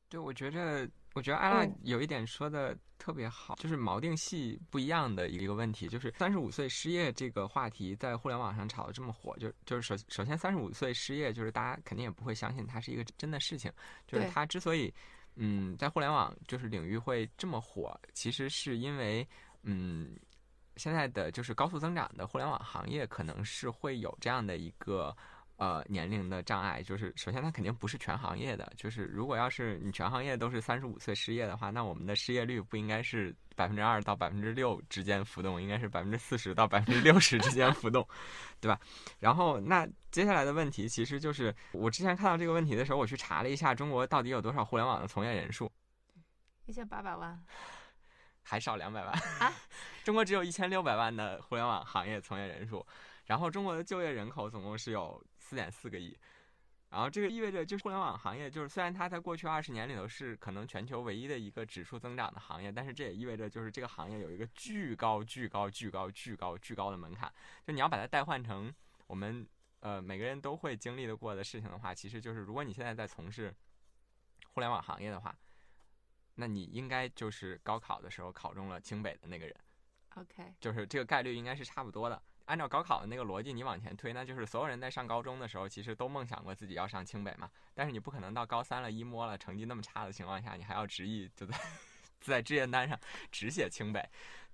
[0.09, 13.73] 对，我觉着，我觉得艾拉嗯有一点说的特别好，就是锚定系不一样的一个问题，就是三十五岁失业这个话题在互联网上炒得这么火，就就是首首先三十五岁失业，就是大家肯定也不会相信它是一个真的事情，
[14.07, 14.93] 就是它之所以
[15.35, 19.27] 嗯在互联网就是领域会这么火，其实是因为
[19.65, 20.17] 嗯
[20.77, 25.17] 现在的就是高速增长的互联网行业可能是会有这样的一个。
[25.61, 38.09] 呃，年龄的障碍就是，首先它肯定不是全行业的，就是如果要是你全行业都是三十五岁失业的话，那我们的失业率不应该是百分之二到百分之六之间浮动，应该是百分之四十到百分之六十之间浮动，
[38.59, 38.81] 对吧？
[39.19, 45.71] 然后那接下来的问题其实就是，我之前看到这个问题的时候，我去查了一下中国到底有多少互联网的从业人数，
[46.65, 47.39] 一千八百万
[48.43, 49.53] 还少两百万啊！
[50.05, 52.85] 中国只有一千六百万的互联网行业从业人数，
[53.27, 56.17] 然后中国的就业人口总共是有四点四个亿，
[56.91, 67.29] 然后这个意味着就是互联网行业，就是虽然它在过去二十年里头是可能全球唯一的一个指数增长的行业，但是这也意味着就是这个行业有一个巨高、巨高、巨高、巨高、巨高的门槛，
[67.67, 68.73] 就你要把它代换成
[69.09, 69.45] 我们
[69.81, 73.53] 呃每个人都会经历的过的事情的话，其实就是如果你现在在从事
[74.55, 75.37] 互联网行业的话，
[76.37, 79.57] 那你应该就是高考的时候考中了清北的那个人。
[80.15, 82.23] ，OK，就是这个概率应该是差不多的。
[82.51, 87.49] 按照高考的那个逻辑，你往前推，那就是所有人在上高中的时候，其实都梦想过自己要上清北嘛。
[87.75, 91.57] 但是你不可能到高三了，一摸了成绩那么差的情况下，你还要执意就在
[92.21, 92.99] 在志愿单上
[93.31, 94.05] 只写清北，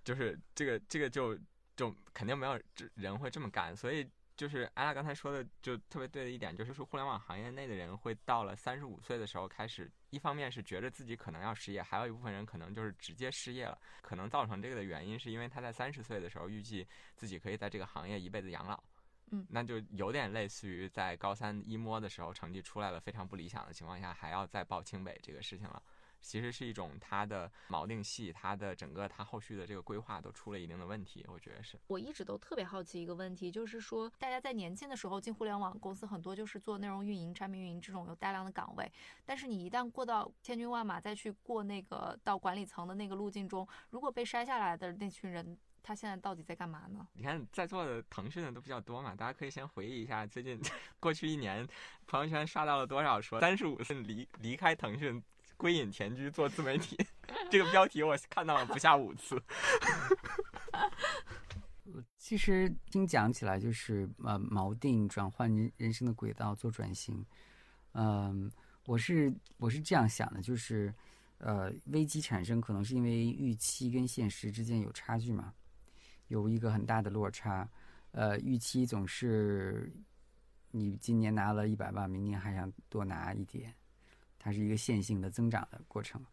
[0.05, 1.39] 就是这个这个就
[1.75, 2.61] 就肯定没有
[2.97, 3.75] 人会这么干。
[3.75, 4.07] 所以
[4.37, 13.79] 就是艾拉刚才说的就特别对的一点，就是说互联网行业内的人会到了三十五岁的时候开始，一方面是觉得自己可能要失业，还有一部分人可能就是直接失业了。
[14.03, 18.83] 可能造成这个的原因，是因为他在三十岁的时候预计自己可以在这个行业一辈子养老，
[19.31, 25.83] 嗯，那就有点类似于在高三一摸的时候成绩出来了非常不理想的情况下，还要再报清北这个事情了。
[26.27, 31.79] 其实是一种它的锚定系，它的整个它后续的这个规划都出了一定的问题，我觉得是。
[31.87, 38.91] 我一直都特别好奇一个问题，就是说大家在年轻的时候进互联网公司，很多就是做内容运营、产品运营这种有大量的岗位，
[39.25, 45.57] 但是你一旦过到千军万马，再去过那个到管理层的那个路径中，如果被筛下来的那群人。
[45.89, 47.07] 他现在到底在干嘛呢？
[47.13, 50.61] 你看在座的腾讯的都比较多嘛，大家可以先回忆一下最近
[50.99, 51.65] 过去一年
[52.09, 55.23] 朋友圈刷到了多少说三十五岁离离开腾讯。
[55.57, 56.97] 归隐田居做自媒体，
[57.51, 59.41] 这个标题我看到了不下五次。
[62.19, 67.25] 其实听讲起来就是呃锚定转换人人生的轨道做转型，
[67.93, 68.51] 嗯，
[68.85, 70.93] 我是我是这样想的，就是
[71.39, 75.55] 呃危机产生可能是因为预期跟现实之间有差距嘛，
[76.27, 77.69] 有一个很大的落差，
[78.11, 79.93] 呃预期总是
[80.73, 83.73] 你今年拿了一百万，明年还想多拿一点。
[84.47, 86.25] 它是一个线性的增长的过程，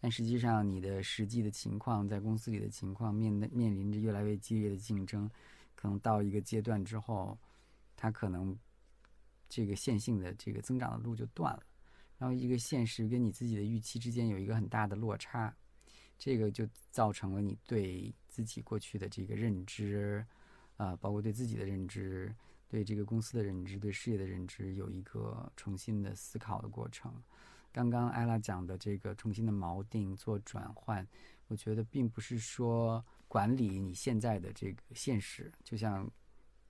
[0.00, 5.28] 但实际上你的实际的情况，在公司里的情况面面临着越来越激烈的竞争，
[5.74, 7.36] 可能到一个阶段之后，
[7.96, 8.56] 它可能
[9.48, 11.62] 这个线性的这个增长的路就断了，
[12.18, 15.52] 然后一个现实跟你自己的预期之间有一个很大的落差，
[16.16, 20.24] 这个就造成了你对自己过去的这个认知，
[20.76, 22.32] 啊，包括对自己的认知、
[22.68, 27.12] 对这个公司的认知、对事业的认知，有一个重新的思考的过程。
[27.76, 31.06] 刚刚艾拉讲的这个重新的锚定做转换，
[31.48, 36.10] 我觉得并不是说管理你现在的这个现实，就像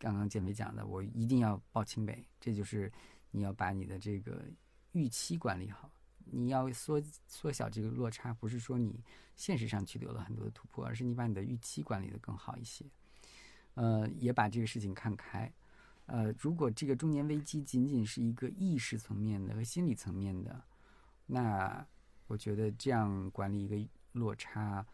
[0.00, 2.92] 刚刚建伟讲的，我一定要报清北，这就是
[3.30, 4.46] 你要把你的这个
[4.90, 5.88] 预期管理好，
[6.24, 9.00] 你要缩缩小这个落差，不是说你
[9.36, 12.84] 现实上取得了很多的突破，而是你把你的预期管理的更好一些，
[13.74, 15.52] 呃，也把这个事情看开，
[16.06, 20.64] 呃，如果这个中年危机仅仅是一个意识层面的和心理层面的。
[21.26, 21.84] 那
[22.28, 23.76] 我觉得这样管理一个
[24.12, 24.86] 落差，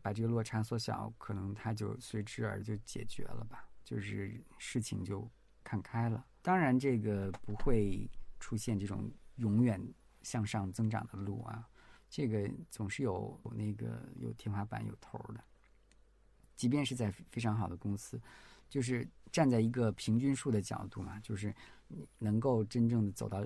[0.00, 5.28] 把这个落差缩小，可能它就随之而就解决了吧，就是事情就
[5.62, 6.24] 看开了。
[6.42, 8.08] 当然，这个不会
[8.38, 9.80] 出现这种永远
[10.22, 11.68] 向上增长的路啊，
[12.08, 15.42] 这个总是有那个有天花板有头的。
[16.54, 18.20] 即便是在非常好的公司，
[18.68, 21.52] 就是站在一个平均数的角度嘛，就是
[22.18, 23.44] 能够真正的走到。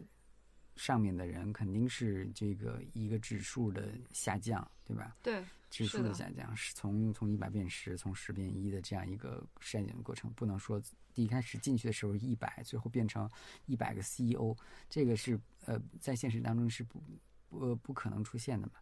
[0.78, 5.16] 上面的人肯定是这个一个指数的下降，对吧？
[5.22, 10.80] 对，指数的下降是从从一百变十，从十变一的这样一个筛选的过程，不能说
[11.12, 13.28] 第一开始进去的时候一百，最后变成
[13.66, 14.56] 一百个 CEO，
[14.88, 17.02] 这个是呃在现实当中是不
[17.48, 18.74] 不不可能出现的嘛？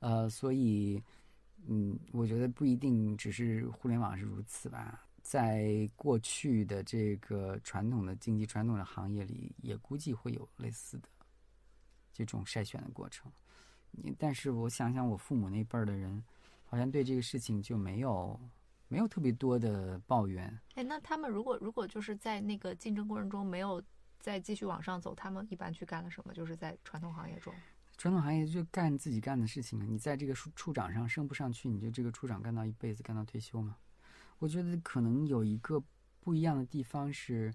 [0.00, 1.02] 呃，所以
[1.66, 11.08] 嗯，我觉得不一定只是互联网是如此吧，在过去的这个传统的经济、传统的行业里，也估计会有类似的。
[12.14, 13.30] 这种筛选的过程，
[13.90, 16.24] 你但是我想想，我父母那辈儿的人，
[16.64, 18.40] 好像对这个事情就没有
[18.86, 20.58] 没有特别多的抱怨。
[20.76, 23.82] 哎，那他们如果如果就是在那个竞争过程中没有
[24.20, 26.32] 再继续往上走，他们一般去干了什么？
[26.32, 27.52] 就是在传统行业中，
[27.98, 29.84] 传统行业就干自己干的事情啊。
[29.84, 33.76] 你在这个处处长上升不上去，你就这个处长干到一辈子，干到退休嘛。
[34.38, 35.82] 我觉得可能有一个
[36.20, 37.52] 不一样的地方是，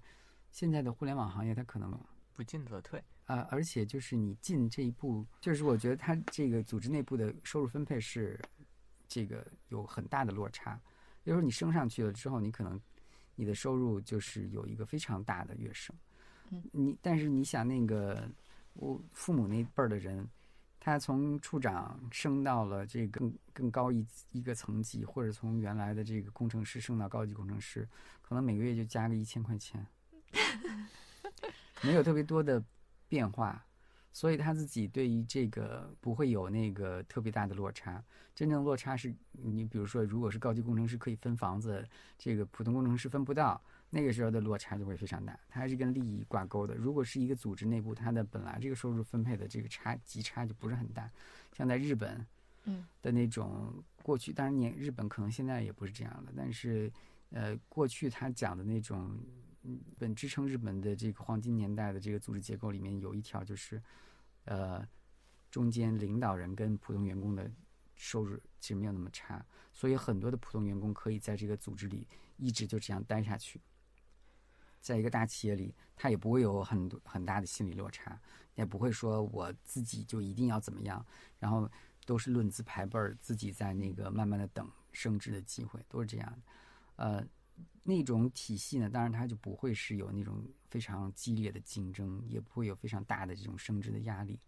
[0.51, 1.97] 现在的互联网行业它可能
[2.33, 3.01] 不进则退。
[3.29, 8.39] 啊，而且就是你进这一步，就是我觉得他这个组织内部的收入分配是
[9.07, 10.73] 这个有很大的落差。
[11.23, 12.81] 比如说你升上去了之后，你可能
[13.35, 15.95] 你的收入就是有一个非常大的跃升。
[16.49, 18.27] 嗯，你但是你想那个
[18.73, 20.27] 我父母那辈儿的人，
[20.79, 27.87] 他从处长升到了这个更更高一一个层级，或者从原来的这个工程师升到高级工程师，
[28.23, 29.85] 可能每个月就加个一千块钱，
[31.85, 32.63] 没有特别多的。
[33.09, 33.65] 变化，
[34.13, 38.01] 所以他自己对于这个不会有那个特别大的落差。
[38.35, 41.85] 真正落差是你比如说，如果是高级工程师可以分房子，
[42.17, 45.37] 这个普通工程师分不到，那个时候的落差就会非常大。
[45.49, 46.73] 它还是跟利益挂钩的。
[46.75, 51.11] 如果是一个组织内部，它的本来这个收入分配的这个差级差就不是很大。
[51.51, 52.25] 像在日本，
[52.63, 56.89] 嗯的那种过去，当然你日本可能现在也不是这样的，但是
[57.31, 59.17] 呃，过去他讲的那种。
[59.97, 63.81] 本支撑日本的这个黄金年代的这个组织结构里面有一条就是，
[64.45, 64.87] 呃，
[65.51, 67.51] 中间领导人跟普通员工的
[67.95, 73.59] 收入其实没有那么差，所以很多的普通员工可以在这个组织里一直就这样待下去。
[74.81, 78.17] 在一个大企业里，他也不会有很多很大的心理落差，
[78.55, 81.05] 也不会说我自己就一定要怎么样，
[81.37, 81.69] 然后
[82.05, 86.41] 都是论资排辈儿，自己在那个慢慢的等升职的机会，都是这样。
[86.95, 87.21] 呃，
[87.83, 94.39] 那种体系呢，当然它就不会是有那种非常激烈的竞争，也不会有非常大的这种升职的压力。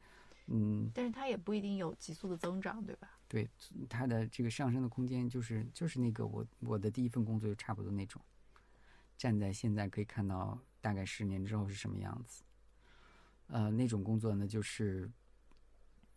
[0.47, 3.19] 嗯，但是它也不一定有急速的增长，对吧？
[3.28, 3.50] 对，
[3.88, 8.21] 它的这个上升的空间就是就是那个我我的第一份工作就差不多那种，
[9.17, 12.43] 站在现在可以看到大概十年之后是什么样子。
[13.47, 15.10] 呃，那种工作呢，就是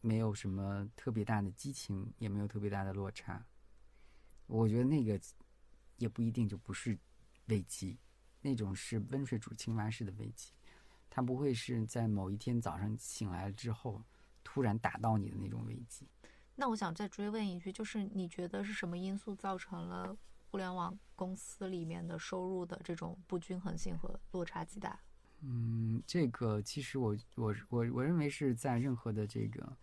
[0.00, 3.44] 没有什么特别大的激情，也没有特别大的落差。
[4.46, 5.20] 我觉得那个
[5.96, 6.98] 也不一定就不是
[7.46, 7.98] 危机，
[8.40, 10.52] 那种是温水煮青蛙式的危机，
[11.08, 14.02] 它不会是在某一天早上醒来了之后
[14.42, 16.06] 突然打到你的那种危机。
[16.56, 20.16] 那我想再追问一句，就是你觉得是什么因素造成了
[20.50, 25.00] 互联网公司里面的收入的这种不均衡性和落差极大？
[25.40, 29.76] 嗯，这个其实我我我我认为是在任何的这个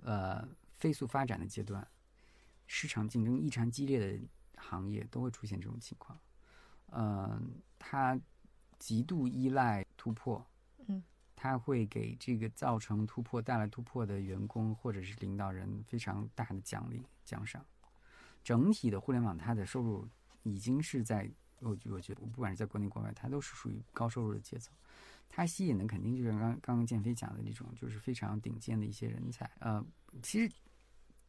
[0.00, 0.46] 呃
[0.78, 1.86] 飞速发展的阶段，
[2.66, 4.20] 市场竞争异常激烈的
[4.62, 6.18] 行业都会出现这种情况。
[6.92, 8.18] 嗯，它
[8.78, 10.44] 极度依赖突破，
[10.86, 11.02] 嗯，
[11.34, 17.64] 它会给这个造成突破、带来突破的员工或者是领导人非常大的奖励奖赏。
[18.44, 20.06] 整体的互联网，它的收入
[20.42, 24.74] 已经是在我我觉得，不管是在国内国外，它都是属于高收入的阶层。
[25.28, 29.50] 它吸引的肯定就是刚刚刚建飞讲的那种，就是非常顶尖的一些人才。
[29.60, 29.82] 呃，
[30.22, 30.52] 其实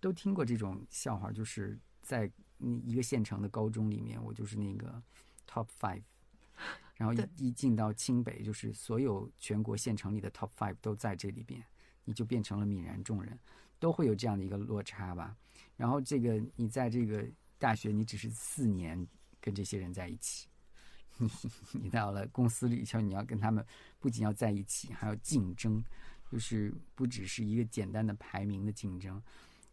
[0.02, 2.30] 都听过这种笑话，就是在
[2.86, 5.02] 一个县城的高中里面，我就是那个
[5.48, 6.02] top five，
[6.96, 11.64] 然后一一进到清北，就是所有全国县城里的 top five 都在这里边，
[12.06, 13.38] 你就变成了泯然众人，
[13.80, 15.36] 都会有这样的一个落差吧。
[15.76, 17.26] 然后这个你在这个
[17.58, 19.08] 大学，你只是四年
[19.42, 20.48] 跟这些人在一起。
[21.18, 21.30] 你
[21.74, 23.64] 你到了公司里，像你要跟他们
[24.00, 25.84] 不仅要在一起，还要竞争，
[26.32, 29.22] 就是不只是一个简单的排名的竞争，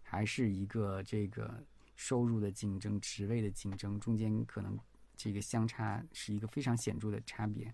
[0.02, 1.64] 还是一个这个
[2.00, 4.78] 收入的竞争、职位的竞争，中间可能
[5.18, 7.72] 这个相差是一个非常显著的差别。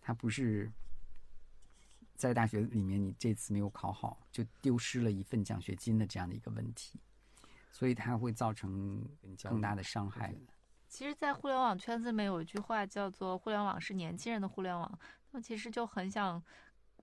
[0.00, 0.68] 它不是
[2.16, 6.98] 在大学里面你这次没有考好就丢失了一份奖学金的这样的一个问题，
[7.70, 9.00] 所以它会造成
[9.44, 10.34] 更大的伤害。
[10.88, 14.98] 其实，在互联网圈子里面有一句话叫做“互联网是年轻人的互联网”。
[15.30, 16.42] 那么其实就很想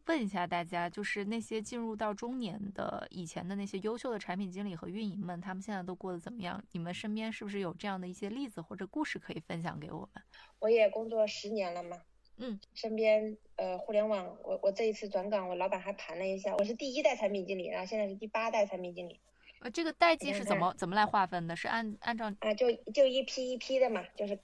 [0.08, 6.64] 问一下大家，就是那些进入到中年的以前的那些优秀的产品经理和运营们，他们现在都过得怎么样？
[6.72, 10.24] 你们身边是不是有这样的一些例子或者故事可以分享给我们？
[10.60, 12.02] 我也工作十年了嘛，
[12.38, 19.20] 嗯，身边呃互联网，我我这一次转岗，我老板还盘了一下，我是第一代产品经理，然后现在是第八代产品经理。
[19.62, 21.56] 呃，这个代际是怎么怎么来划分的？
[21.56, 24.38] 是按按照啊，就就一批一批的嘛，就是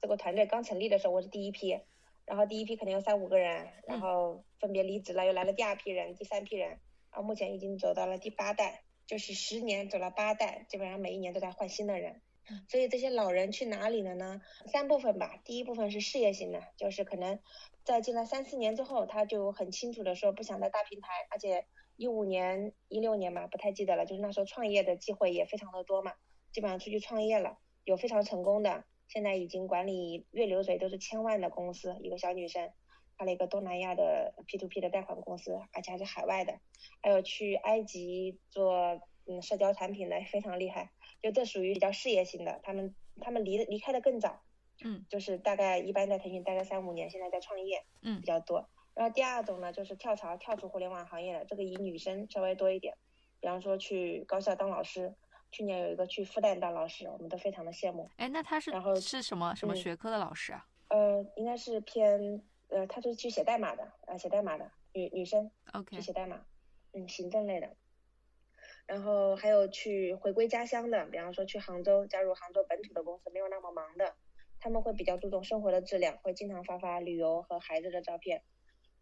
[0.00, 1.78] 这个团队刚成立的时候，我是第一批，
[2.32, 6.70] 然后第一批肯定有三五个人，然后分别离职了，又来了第二批人、第三批人，
[7.10, 12.22] 然后目前已经走到了第八代，就是十年走了八代，基本上每一年都在换新的人。
[12.70, 14.40] 所以这些老人去哪里了呢？
[14.72, 17.38] 三部分吧，第一部分是事业型的，就是可能
[17.84, 21.66] 在进来三四年之后，他就很清楚的说不想在大平台，而且。
[21.96, 24.06] 一五年、一六年嘛，不太记得了。
[24.06, 26.14] 就是那时候创业的机会也非常的多嘛，
[26.50, 28.82] 基本上出去创业了，有非常成功的，
[29.12, 31.94] 现在已经管理月流水都是千万的公司。
[32.00, 32.72] 一个小女生，
[33.18, 36.58] 开了一个东南亚的 P to P 的贷款公司，而且还是海外的。
[37.02, 40.90] 还有去埃及做嗯社交产品的，非常厉害。
[41.20, 44.40] 就这属于比较事业型的，他们他们离离开的更早，
[44.82, 48.66] 嗯，就是大概一般在腾讯待个三五年，现在在创业，嗯，比较多。
[48.94, 52.96] 然后第二种呢，就是跳槽跳出互联网行业的，这个以女生稍微多一点，
[53.40, 55.14] 比方说去高校当老师，
[55.52, 58.08] 去年有一个去复旦当老师，我们都非常的羡慕。
[58.16, 60.66] 哎，那他是然后是什么什么学科的老师啊？
[60.88, 66.44] 呃，应该是偏呃，他是去写代码的，呃，写代码的女女生，OK，去写代码，
[66.92, 67.76] 嗯，行政类的。
[68.86, 74.14] 然后还有去回归家乡的，比方说去杭州加入杭州本土的公司，没有那么忙的，
[74.58, 78.42] 他们会比较注重生活的质量，会经常发发旅游和孩子的照片。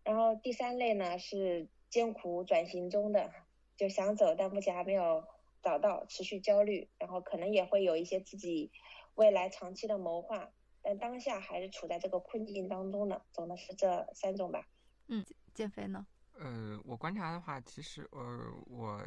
[0.04, 3.30] 然后第三类呢是艰苦转型中的，
[3.76, 5.24] 就想走但目前还没有
[5.62, 8.72] 找到，持续焦虑，然后可能也会有一些自己
[9.14, 14.66] 未来长期的谋划，但当下还是处在这个困境当中的，总的是这三种吧。
[15.08, 16.06] 嗯，减肥呢？
[16.32, 19.06] 呃，我观察的话，其实呃我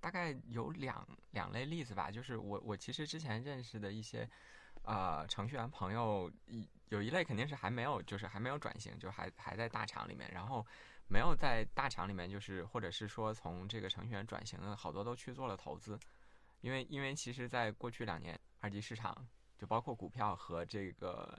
[0.00, 4.28] 大概有两两类例子吧，就是我我其实之前认识的一些。
[4.86, 10.66] 呃，程序员朋友一有一类肯定是还没有，就是还没有转型，就还还在大厂里面，然后
[11.08, 15.98] 没有在大厂里面，就是或者是说从这个程序员转型的好多都去做了投资，
[16.60, 19.26] 因为因为其实在过去两年二级市场
[19.56, 21.38] 就包括股票和这个。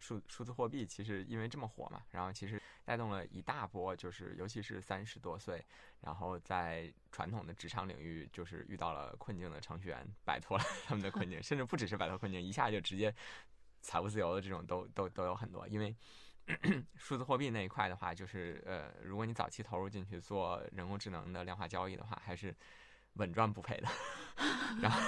[0.00, 5.66] 数数字货币其实因为这么火嘛，然后其实带动了一大波，就是尤其是三十多岁，
[6.02, 13.12] 然后在传统的职场领域就是遇到了困境的程序员，摆脱了 他们的困境，甚至不只是摆脱困境，一下就直接
[13.80, 15.92] 财务自由的这种都都都有很多，因为
[16.96, 22.54] 数字货币那一块的话，就是呃，如果你早期投入进去做人工智能的量化交易的话，还是
[23.14, 23.88] 稳赚不赔的。
[24.80, 25.00] 然后，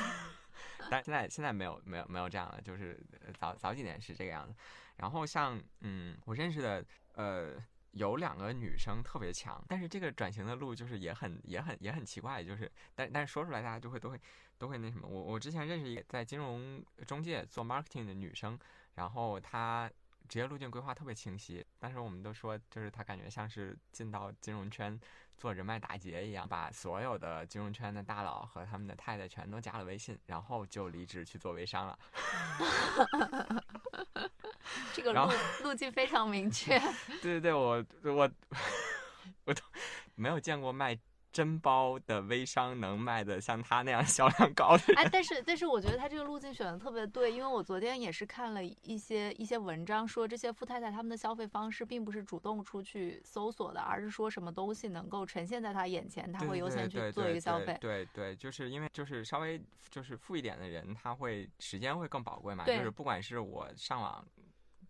[0.91, 3.01] 但现在现在没有没有没有这样了，就是
[3.39, 4.55] 早早几年是这个样子。
[4.97, 6.85] 然后像嗯，我认识的
[7.15, 7.55] 呃
[7.93, 14.21] 有两个女生特别强，但是这个转型的路就是也很也很也很奇怪，就是但但是说出来大家就会都会
[14.59, 15.09] 都会那什么。
[15.09, 18.59] 我我之前认识一个在金融中介做 marketing 的女生，
[18.95, 19.91] 然后她
[20.31, 24.97] 职业路径规划特别清晰，当时我们都说就是他感觉像是进到金融圈
[25.37, 31.99] 做人脉打劫一样，把所有的金融圈的大佬和他们的太太全都加了微信，然后就离职去做微商了。
[34.95, 35.29] 这个路
[35.65, 36.79] 路径非常明确。
[37.21, 38.31] 对对对，我我
[39.47, 39.61] 我都
[40.15, 40.97] 没有见过卖
[41.33, 44.95] 真包的微商能卖的像他那样销量高的。
[44.97, 57.77] 哎，但是但是我觉得他这个路径选的特别对，因为我昨天也是看了一些一些文章，说这些富太太他们的消费方式并不是主动出去搜索的，而是说什么东西能够呈现在他眼前，他会优先去做一个消费。
[57.81, 62.65] 对对，就是因为就是稍微就是富一点的人，他会时间会更宝贵嘛。
[62.65, 64.25] 就是不管是我上网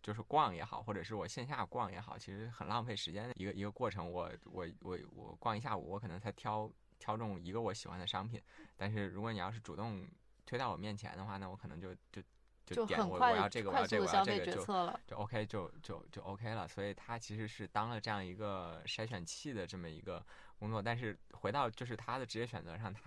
[0.02, 4.10] 就是逛也好，或者是我线下逛也好，其实很浪费时间的一个一个过程。
[4.10, 8.40] 我我我我逛一下午，我可能才挑挑中一个我喜欢的商品。
[8.76, 10.06] 但是如果你要是主动
[10.46, 12.22] 推到我面前的话，那我可能就就
[12.66, 14.64] 就点我我要这个我要这个我要这个就。
[15.06, 20.24] 就 OK 就就就 OK 了，所以他其实是当了这样一个筛选器的这么一个
[20.58, 23.00] 工作，但是回到就是他的职业选择上，他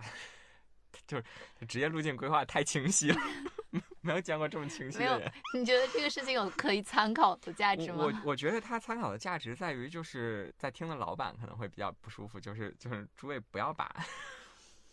[1.06, 1.24] 就是
[1.66, 3.16] 职业路径规划太清晰了，
[4.04, 5.32] 没有见过这么清晰的人。
[5.54, 7.98] 你觉得这个事情有可以参考的价值吗？
[7.98, 13.90] 我 我我觉得他参考的价值在于，就是在听的老板可能会比较不舒服，就是就是诸位不要把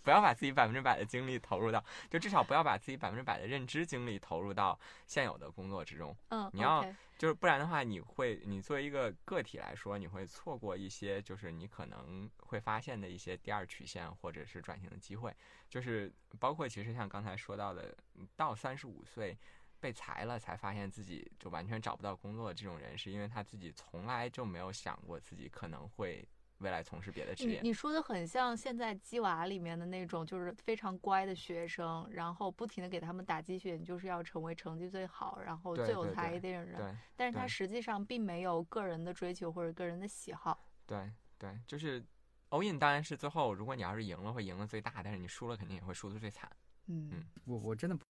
[0.03, 4.77] 不要把自己百分之百的精力投入到，就至少不要把自己百分之百的认知精力投入到
[5.07, 6.15] 现有的工作之中。
[6.29, 6.83] 嗯，你要
[7.17, 15.35] 就是不然的话，你会，你作为一个个体来说，你会错过一些，就是你可能会发现的一些第二曲线或者是转型的机会。
[15.69, 17.95] 就是包括其实像刚才说到的，
[18.35, 19.37] 到三十五岁
[19.79, 26.27] 被裁了，才发现自己就完全找不到工作的这种人，是因为他自己从来就没有想过自己可能会
[26.61, 27.59] 未来从事别的职业。
[27.61, 36.77] 你你说的很像现在鸡娃里面的那种，就是非常乖的学生，然后不停的给他们打鸡血，你就是要成为成绩最好，然后最有才艺的人。
[36.77, 40.71] 对但是他实际上并没有个人的追求或者个人的喜好。
[40.85, 42.03] 对对，就是
[42.49, 46.49] all in 当然是最后，如果你要是赢了，会赢的最大，但是你输了肯定也会输的最惨。
[46.87, 48.03] 嗯嗯我我真的不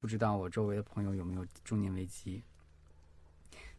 [0.00, 2.44] 不知道我周围的朋友有没有中年危机，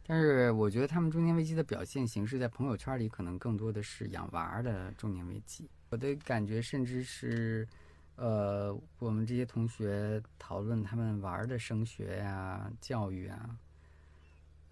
[0.06, 5.68] 但是我觉得他们中年危机的表现形式在朋友圈里可能更多的是养娃儿的中年危机。
[5.90, 7.66] 我的感觉甚至是，
[8.16, 13.56] 呃，我们这些同学讨论他们娃儿的升学呀、教育啊，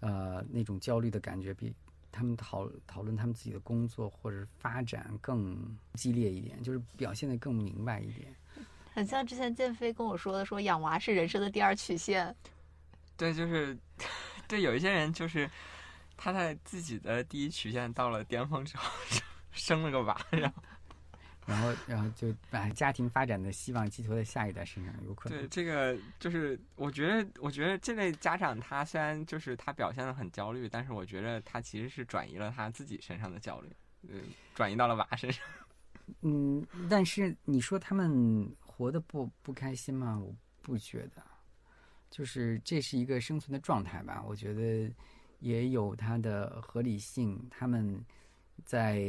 [0.01, 1.73] 呃，那种焦虑的感觉比
[2.11, 5.57] 他们讨讨论他们自己的工作或者发展更
[5.93, 8.35] 激烈一点，就是表现的更明白一点。
[8.93, 12.35] 很像之前建飞跟我说的，说养娃是人生的第二曲线。
[13.15, 13.77] 对，就是
[14.51, 15.49] 对有一些人就是
[16.17, 18.91] 他在自己的第一曲线到了巅峰之后，
[19.53, 20.63] 生了个娃，然后
[21.47, 25.47] 然后，然后就把家庭发展的希望寄托在下一代身上，有可能对。
[25.47, 33.69] 这个就是我觉得，我觉得这类家长他虽然就是他表现的很焦虑，但是我觉得他其实是转移了他自己身上的焦虑，
[34.09, 34.21] 嗯，
[34.53, 35.41] 转移到了娃身上。
[36.23, 40.19] 嗯，但是你说他们活得不不开心吗？
[40.19, 41.23] 我不觉得，
[42.11, 44.23] 就是这是一个生存的状态吧。
[44.27, 44.93] 我觉得
[45.39, 47.43] 也有它的合理性。
[47.49, 48.05] 他们
[48.63, 49.01] 在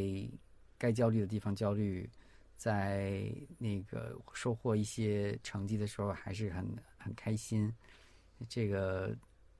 [0.78, 2.08] 该焦虑的地方焦虑，
[2.56, 7.70] 在那个收获一些成绩的时候还是很很开心。
[8.48, 9.14] 这个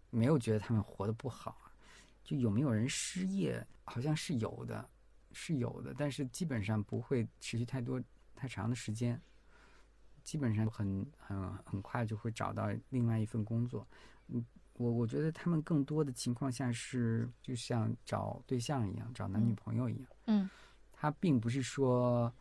[0.09, 1.71] 没有觉得他们活得不好。
[2.25, 3.63] 就有没有人失业？
[3.85, 4.89] 好像是有的。
[5.35, 7.99] 是有的，但是基本上不会持续太多
[8.37, 9.19] 太长的时间，
[10.25, 13.87] 基本上很很很快就会找到另外一份工作。
[14.29, 14.45] 嗯，
[14.75, 20.07] 我我觉得他们更多的情况下是就像找对象一样，找男女朋友一样。
[20.27, 20.49] 嗯，
[20.93, 22.33] 他并不是说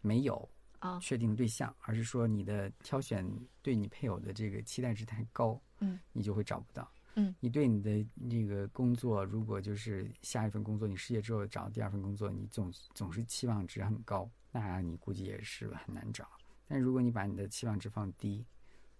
[0.00, 0.48] 没有
[0.78, 3.28] 啊确定对象，而是说你的挑选
[3.62, 6.90] 对你配偶的这个期待值太高，嗯，你就会找不到。
[7.14, 16.28] 嗯，你对你的那个工作，如果就是下一份工作，你失业之后找第二份工作，你总总是期望值很高，那你估计也是很难找。
[16.68, 18.46] 但如果你把你的期望值放低，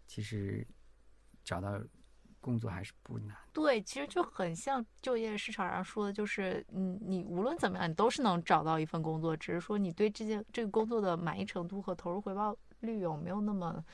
[0.06, 0.66] 其实
[1.44, 1.78] 找到
[2.40, 3.36] 工作还是不难。
[3.52, 13.84] 对，其实就很像就业市场上说的，就是你你无论怎么样，你都是能找到一份工作，只是说你对这件这个工作的满意程度和投入回报率有没有那么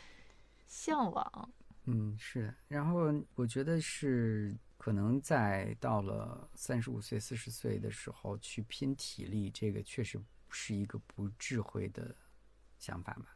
[0.66, 1.52] 向往。
[1.86, 2.54] 嗯，是的。
[2.68, 12.14] 然后我觉得是可能在到了三十五岁、四十岁的时候去拼体力，这个确实是一个不智慧的
[12.78, 13.33] 想法吧。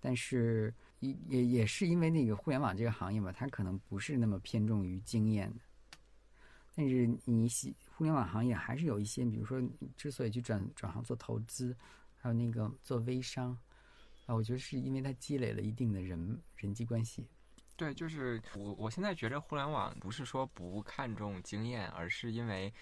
[0.00, 5.60] 但是也也也是因为那个互联网这个行业嘛，它可能不是那么偏重于经验的。
[6.74, 9.60] 但是你喜互联网行业还是有一些，比如说
[9.96, 11.76] 之所以去转转行做投资，
[12.16, 13.58] 还有那个做微商
[14.26, 17.26] 啊，我觉得是因为它积累了一定的人人际关系。
[17.76, 22.72] 对，就是我我现在觉得互联网不是说不看重经验，而是因为，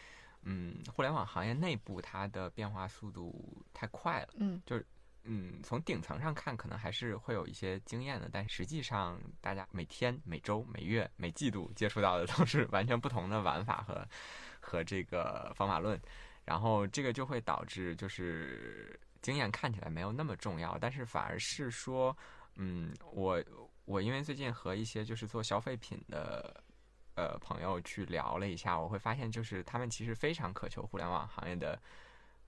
[0.42, 4.28] 嗯，互联网行业内部它的变化速度太快了。
[4.36, 4.86] 嗯，就是
[5.26, 14.06] 嗯，从顶层上看，可能还是会有一些经验的，但实际上大家每天、每周、每月、每季度接触到的都是完全不同的玩法和
[14.60, 16.00] 和这个方法论，
[16.44, 22.16] 然后这个就会导致就是经验看起来没有那么重要，但是反而是说，
[22.54, 23.42] 嗯，我。
[23.86, 26.60] 我因为最近和一些就是做消费品的
[27.14, 31.80] 呃朋友去聊了一下，我会发现就是他们其实非常渴求互联网行业的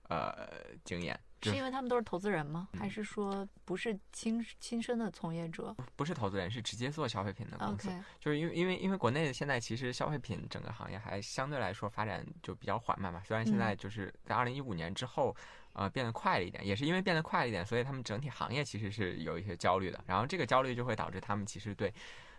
[0.09, 0.49] 呃
[0.85, 1.19] 经验。
[1.41, 2.69] 是因为他们都是投资人吗？
[2.77, 5.73] 还是说不是亲亲身的从业者？
[5.95, 7.89] 不是投资人，是直接做消费品的公司。
[7.89, 13.23] OK，就是因为因为因为国内现在其实消费品整个行业还相对来说发展就比较缓慢嘛。
[13.25, 15.35] 虽然现在就是在二零一五年之后。
[15.75, 20.03] 呃，变得快了一点，也是因为变得快了一点，所以他们整体行业其实是有一些焦虑的。
[20.09, 21.93] 然后这个焦虑就会导致他们其实对，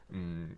[0.09, 0.53] 嗯，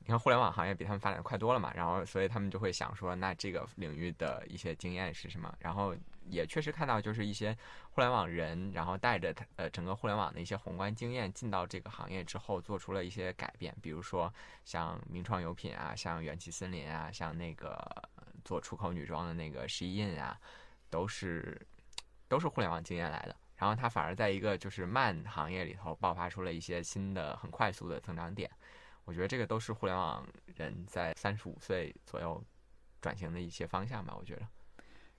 [0.00, 5.54] 你看互联网行业比他们发展快多了嘛，然后所以他们就会想说，那这个领域的一些经验是什么？
[5.60, 5.94] 然后
[6.28, 7.56] 也确实看到，就是一些
[7.90, 14.32] 互联网人，然后带着他呃整个互联网的一些宏观经验进到这个行业之后，做出了一些改变，比如说
[14.64, 17.78] 像名创优品啊，像元气森林啊，像那个
[18.44, 20.38] 做出口女装的那个 Shein 啊，
[20.90, 21.60] 都是。
[22.26, 28.50] 都是互联网经验来的，然后它反而在一个就是慢行业里头爆发出了一些新的很快速的增长点。
[29.04, 32.42] 我觉得这个都是互联网人在三十五岁左右
[33.00, 34.16] 转型的一些方向吧。
[34.18, 34.48] 我觉得，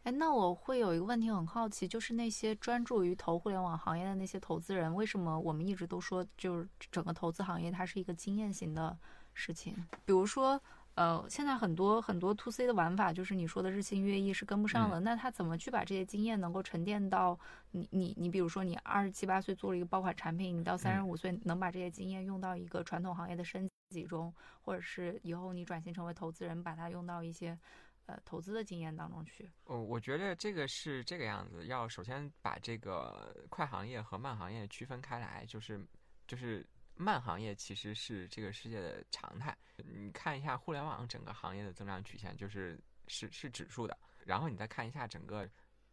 [0.06, 8.98] 哎，那我会有一个问题很好奇，就是那些专注于投互联网行业的那些投资人，为什么我们一直都说就是整个投资行业它是一个经验型的
[9.34, 9.76] 事情？
[10.06, 10.62] 比如说。
[10.96, 14.98] 呃，现在很多很多 to C 的玩法，就是你说的日新月异是跟不上的。
[15.02, 17.38] 那他怎么去把这些经验能够沉淀到
[17.72, 27.60] 你你你，比如说你二十七八岁做了一个爆款产品，你到三十五岁能把这些经验用到一个传统行业的升级中，或者是以后你转型成为投资人，把它用到一些
[28.06, 29.52] 呃投资的经验当中去。
[29.66, 35.86] 哦，我觉得这个是这个样子，要首先把这个快行业和慢行业区分开来，就是
[36.28, 36.66] 就是。
[36.98, 39.54] 慢行业其实是这个世界的常态。
[39.76, 42.80] 你看一下互联网整个行业的增长曲线，就是
[43.10, 43.98] 是是指数的。
[44.24, 45.46] 然后你再看一下整个，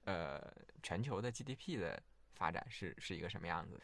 [0.05, 0.41] 呃，
[0.81, 2.01] 全球的 GDP 的
[2.35, 3.81] 发展是是一个什么样子。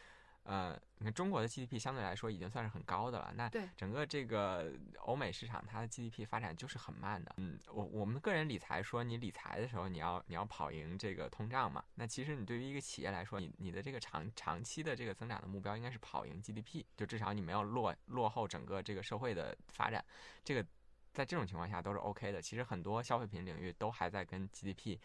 [0.49, 3.31] 呃，你看中国的 GDP 相对来说已经算是很高的了。
[3.35, 3.47] 那
[3.77, 7.35] 整个这个欧美市场，它的 GDP 发展就是很慢的。
[7.37, 11.83] 嗯，我我们个人理财说，你理财的时候，你要你要跑赢这个通胀嘛。
[11.93, 20.03] 那其实你对于一个企业来说，你你的这个长长期的这个增长的目标应该是跑赢 GDP，就至少你没有落落后整个这个社会的发展。
[20.43, 20.65] 这个
[21.13, 22.41] 在这种情况下都是 OK 的。
[22.41, 24.97] 其实很多消费品领域都还在跟 GDP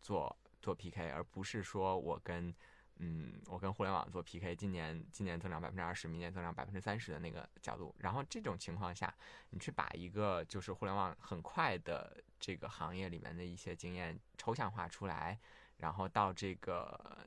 [0.00, 2.54] 做做 PK，而不是说我跟。
[2.98, 9.12] 嗯，我跟互联网做 PK，今年今年增长百分之二十，明年增长百分之三十的那个角度，然后这种情况下，
[9.50, 15.38] 你去把一个就是互联网很快的这个行业里面的一些经验抽象化出来，
[15.78, 17.26] 然后到这个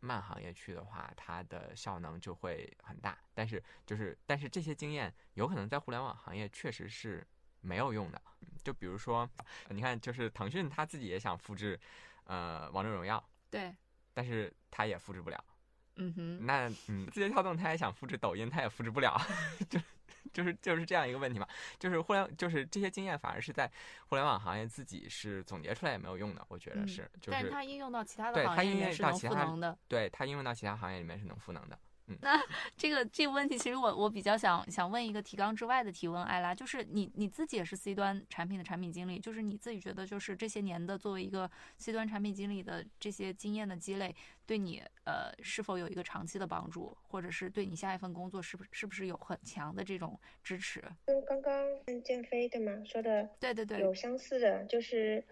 [0.00, 3.18] 慢行业去的话，它的效能就会很大。
[3.32, 7.26] 但是就是但是这些经验有可能在互联网行业确实是
[7.62, 8.20] 没有用的。
[8.62, 9.28] 就比如说，
[9.70, 11.80] 你看，就是腾讯他自己也想复制，
[12.24, 13.22] 呃，王者荣耀。
[13.48, 13.74] 对。
[14.16, 15.44] 但是他也复制不了，
[15.96, 19.14] 嗯哼，那嗯，字节跳动他也想复制抖音，他也复制不了，
[19.68, 19.78] 就
[20.32, 21.46] 就是就是这样一个问题嘛。
[21.78, 23.70] 就是互联，就是这些经验反而是在
[24.06, 27.02] 互联网行业自己是总结出来也没有用的，我觉得是。
[27.20, 29.78] 就是，但是它应用到其他的行业里面是能赋能的。
[29.86, 31.78] 对，它应用到其他行业里面是能赋能的。
[32.20, 32.40] 那
[32.76, 44.14] 这个这个问题，其实我我比较想想问一个提纲之外的提问，艾拉，就是你你自己也是 C 端产品的产品经理，就是你自己觉得，就是这些年的作为一个 C 端产品经理的这些经验的积累，
[44.46, 50.82] 对你呃是否有一个长期的帮助，或者是对你下一份工作是不是不是有很强的这种支持？
[51.06, 51.52] 跟刚刚
[52.04, 55.24] 建飞对吗说的对对对有相似的，就是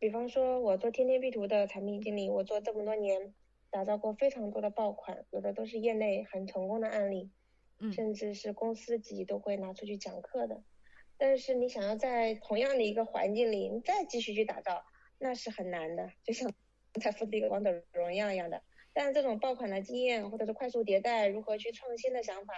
[0.00, 3.32] 比方说我做天天地图的产品经理，我做这么多年。
[3.72, 7.30] 打造过非常多的爆款，有的都是业内很成功的案例，
[7.90, 10.62] 甚至是公司自己都会拿出去讲课的。
[11.16, 14.84] 但是你想要在同样的一个环境里，你再继续去打造，
[15.18, 16.52] 那是很难的，就像
[17.00, 18.62] 才复制一个王者荣耀一样的。
[18.92, 22.52] 但是这种爆款的经验或者是快速迭代，如何去创新的想法，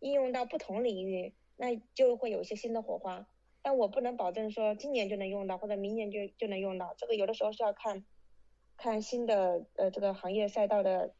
[0.00, 3.28] 应用到不同领域，那就会有一些新的火花。
[3.62, 6.94] 但我不能保证说今年就能用到，或者明年就就能用到。
[6.98, 8.04] 这个有的时候是要看，
[8.76, 11.14] 看新的呃这个行业赛道的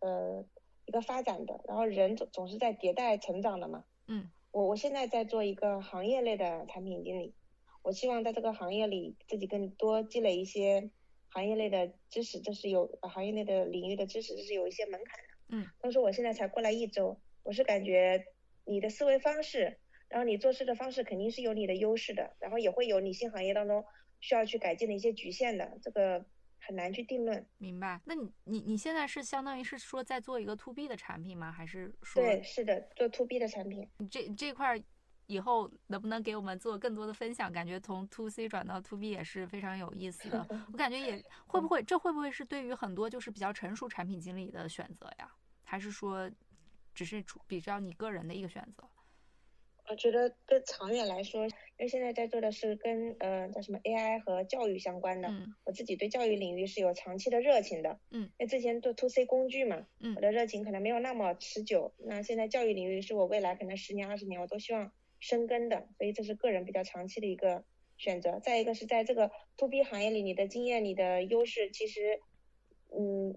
[0.00, 0.44] 呃
[0.86, 1.60] 一个发展的。
[1.66, 3.84] 然后人总总是在迭代成长的嘛。
[4.06, 4.30] 嗯。
[4.50, 7.34] 我我现在在做一个行业类的产品经理，
[7.82, 10.90] 我希望在这个行业里自己更多积累一些
[11.28, 15.56] 行业类的知识，这是有行业内的领域的知识，这是有一些门槛的。
[15.56, 15.66] 嗯。
[15.80, 18.24] 但是我现在才过来一周，我是感觉
[18.64, 19.78] 你的思维方式。
[20.08, 23.84] 然后你做事的方式肯定是有你的优势的，然后也会有你新行业当中
[24.20, 26.24] 需要去改进的一些局限的，这个
[26.68, 27.44] 很难去定论。
[27.56, 27.98] 明白？
[28.04, 31.50] 那你你你现在是相当于是说在做一个 to B 的产品吗？
[31.50, 32.22] 还是说？
[32.22, 33.88] 对，是的，做 to B 的产品。
[33.96, 34.78] 你这这块
[35.26, 37.50] 以后能不能给我们做更多的分享？
[37.50, 40.46] 感觉从 to C 转到 to B 也是非常有意思的。
[40.70, 45.32] 我感觉也会不会这会不会是对于很多就是比较成熟产品经理的选择呀？
[45.64, 46.30] 还是说
[46.94, 48.86] 只是比较你个人的一个选择？
[49.90, 55.32] 我觉得更长远来说，因为现在在做的是跟呃叫什么 AI 和教育相关的，
[55.64, 67.64] 我自己对教育领域是有长期的热情的，嗯，因为之前做 To C 工具嘛，嗯，我的热情可能没有那么持久，那现在教育领域是我未来可能十年二十年我都希望深耕的，所以这是个人比较长期的一个
[67.96, 68.40] 选择。
[68.40, 72.20] 再一个是在这个 To B 行业里，你的经验、你的优势其实，
[72.90, 73.34] 嗯，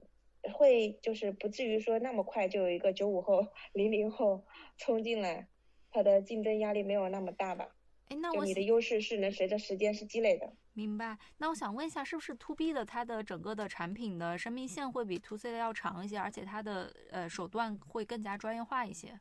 [0.54, 4.44] 会就是不至于说那么快就有一个九五后、 零零后
[4.78, 5.48] 冲进来。
[5.92, 7.76] 它的竞争压力没有那么大吧？
[8.10, 10.54] 哎，那我你的优势是能随着时间是积累的。
[10.74, 11.18] 明白。
[11.38, 19.20] 那我想问一下，是不是 To B 的它的整个的产品的生命线会比 To C 的要长一些，而且它的呃手段会更加专业化一些？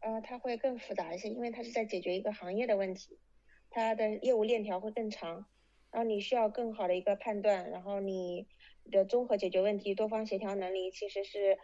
[0.00, 3.18] 呃，它会更复杂一些，因为它是在解决一个行业的问题，
[3.70, 5.46] 它的业务链条会更长，
[5.90, 8.46] 然后你需要更好的一个判断，然后你
[8.92, 11.58] 的综合解决问题、多方协调能力其实是，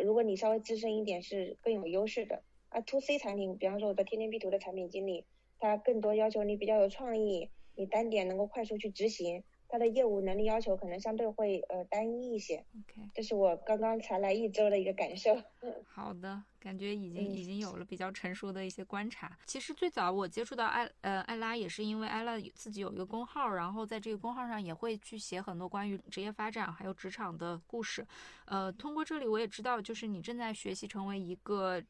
[0.00, 2.44] 如果你稍微资深一点是更有优势的。
[2.70, 5.24] 啊，to C 产品，比方说我的天天必图的产品经理，
[5.58, 9.44] 他更多要求你比较有创意，你单点能够快速去执行。
[9.72, 12.56] 他的业务能力要求可能相对会呃单一一些。
[12.56, 15.40] OK，这是我刚刚才来一周的一个感受。
[15.86, 19.38] 好的，感觉已经已经有了比较成熟的一些观察。
[19.46, 28.04] 其实最早我接触到艾呃艾拉也是因为艾拉自己有一个公号，然后在这个公号上也会去写很多关于职业发展还有职场的故事。
[28.46, 31.80] 呃，通过这里我也知道，就是你正在学习成为一个。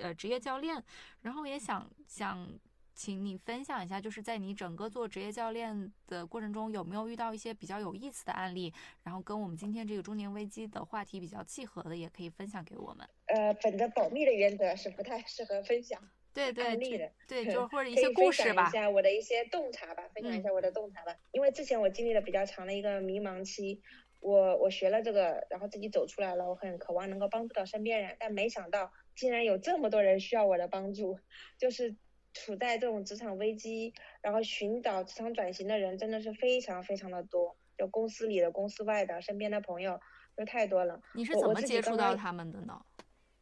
[0.00, 0.82] 呃，职业教练，
[1.22, 2.48] 然后也想想
[2.94, 8.72] 请你分享一下，就是在你整个做职业教练的过程中，有没有遇到一些比较有意思的案例，
[9.04, 13.08] 然后跟我们今天这个中年危机的话题比较契合的，也可以分享给我们。
[13.26, 16.00] 呃，本着保密的原则是不太适合分享
[16.34, 18.64] 对对案例的，对， 就或者一些故事吧。
[18.64, 21.16] 分享一下我的一些洞察吧，分享一下我的洞察吧。
[21.32, 23.82] 因为之前我经历了比较长的一个迷茫期。
[24.20, 31.18] 我我学了这个，然后自己走出来了，我很渴望能够帮助到身边人，但没想到竟然有这么多人需要我的帮助，
[31.58, 31.96] 就是
[32.32, 33.92] 处在这种职场危机，
[34.22, 40.00] 然后寻找职场转型的人真的是非常非常的多，就公司里的、公司外的、身边的朋友
[40.36, 41.02] 都太多了。
[41.14, 42.80] 你是怎么接触到他们的呢？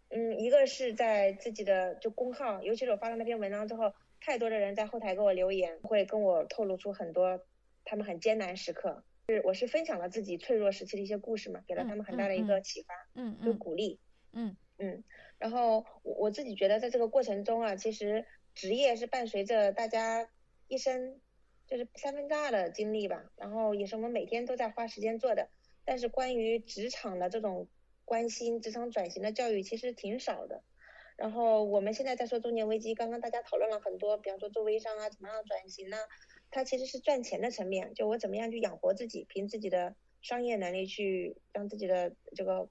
[0.09, 7.45] 嗯，一个是在自己的就公号，尤其是我发了那篇文章之后，太多的人在后台给我留言，会跟我透露出很多
[7.85, 9.05] 他们很艰难时刻。
[9.29, 13.99] 是，我是分享了自己脆弱时期的一些故事嘛，给了他们很大的一个启发，嗯就，鼓励，
[14.33, 15.03] 嗯嗯，
[15.39, 18.25] 然后我我自己觉得在这个过程中啊，其实
[18.55, 20.29] 职业是伴随着大家
[20.69, 21.21] 一生
[21.67, 25.49] 就是三分之二的经历吧，然后也是我们每天都在花时间做的，
[25.85, 27.69] 但是关于职场的这种
[28.05, 30.63] 关心、职场转型的教育其实挺少的。
[31.17, 35.97] 然后我们现在在说中年危机，刚刚大家讨论了很多，比方说做微商啊，怎么样转型呢？
[36.51, 42.69] 它其实是赚钱的层面，就我怎么样去养活自己，凭自己的商业能力去让自己的这个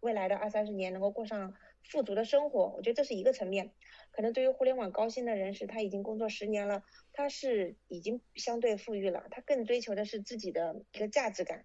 [0.00, 2.72] 未来的二三十年能够过上富足的生活。
[2.76, 3.72] 我觉得这是一个层面。
[4.10, 6.82] 可能对于互联网高薪的人士，他已经工作十年了，
[7.12, 11.64] 他是已经相对富裕了，他更追求的是自己的一个价值感，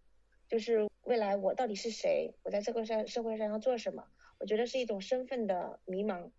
[0.50, 4.06] 就是未来我到底是谁，我在这个社社会上要做什么？
[4.40, 6.32] 我觉得是一种身份的迷茫。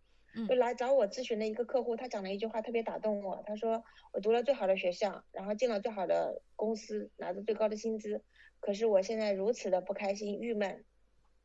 [0.49, 3.43] 就来找我咨询的一个客户，他讲了一句话特别打动我。
[3.47, 3.85] 他说
[4.15, 8.23] ：“我读了最好的学校，然后进了最好的公司，拿着最高的薪资，
[8.59, 10.87] 可是我现在如此的不开心、郁闷，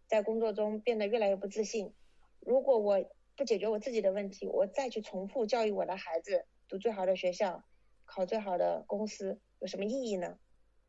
[0.08, 1.94] 在工作中变得越来越不自信。
[2.40, 3.04] 如果我
[3.36, 7.64] 不解决我自己的问题，我再去重复教育我的孩子读最好的学校、
[8.06, 10.40] 考最好的公司，有什么意义呢？”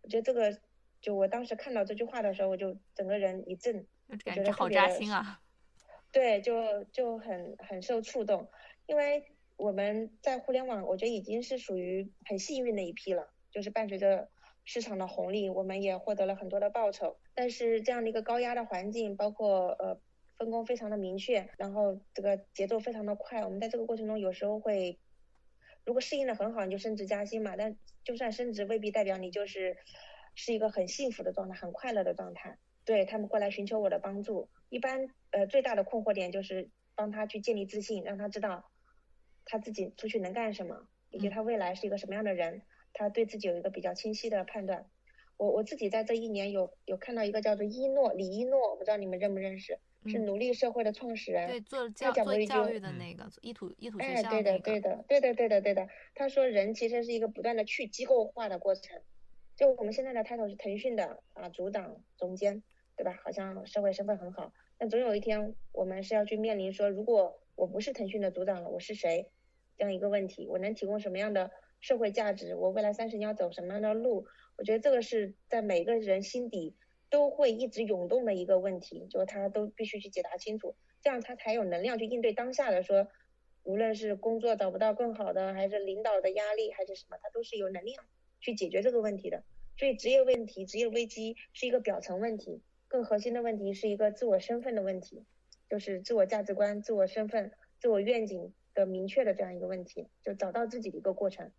[0.03, 0.59] 我觉得这个，
[1.01, 3.87] 就我当时看到这句话的时候，我就整个人一震，
[4.25, 5.41] 感觉好扎心啊。
[6.11, 8.49] 对，就就很很受触动，
[8.87, 9.25] 因为
[9.57, 14.31] 我们在互联网，我觉得已经是属于很幸运的一批了，就是伴随着
[14.65, 17.19] 市场的红利，我们也获得了很多的报酬。
[17.39, 20.01] 但是这样的一个高压的环境，包括呃
[20.39, 23.45] 分工非常的明确，然后这个节奏非常的快。
[23.45, 24.99] 我们在这个过程中有时候会，
[25.85, 27.55] 如果适应的很好，你就升职加薪嘛。
[27.57, 29.77] 但就算升职，未必代表你就是
[30.35, 32.59] 是一个很幸福的状态，很快乐的状态。
[32.85, 38.69] 对他们过来寻求我的帮助，一般呃最大的困惑点就是帮他去建立自信，让他知道
[39.45, 42.63] 他自己出去能干什么，以及他未来是一个什么样的人，
[42.95, 44.91] 他对自己有一个比较清晰的判断。
[45.39, 51.49] 我我自己在这一年有有看到一个叫做一诺李一诺，我不知道你们认不认识，是奴隶社会的创始人。
[51.49, 55.89] 对，做教做教育的那个，一土一土学校哎，对的，对的，对的，对的，对的。
[56.15, 59.01] 他说，人其实是一个不断的去机构化的过程。
[59.57, 62.63] 就我们现在的 title 是腾讯的啊，组长、总监，
[62.97, 63.19] 对吧？
[63.25, 64.53] 好像社会身份很好。
[64.77, 69.31] 但总有一天，我们是要去面临说，如果我不是腾讯的组长了，我是谁？
[69.77, 72.57] 这样一个问题，我能提供什么样的社会价值？
[72.57, 74.27] 我未来三十年要走什么样的路？
[74.59, 76.75] 我觉得这个是在每个人心底
[77.09, 83.09] 都会一直涌动的一个问题，就他都必须去解答清楚，这样他才有能量去应对当下的说，
[83.63, 88.05] 无论是工作找不到更好的，还是领导的压力，还是什么，他都是有能量
[88.41, 89.45] 去解决这个问题的。
[89.77, 95.25] 所以职业问题、职业危机是一个表层问题，更核心的问题是一个自我身份的问题，
[95.71, 101.53] 就是自我价值观、自我身份、自我愿景的明确的这样一个问题，就找到自己的一个过程。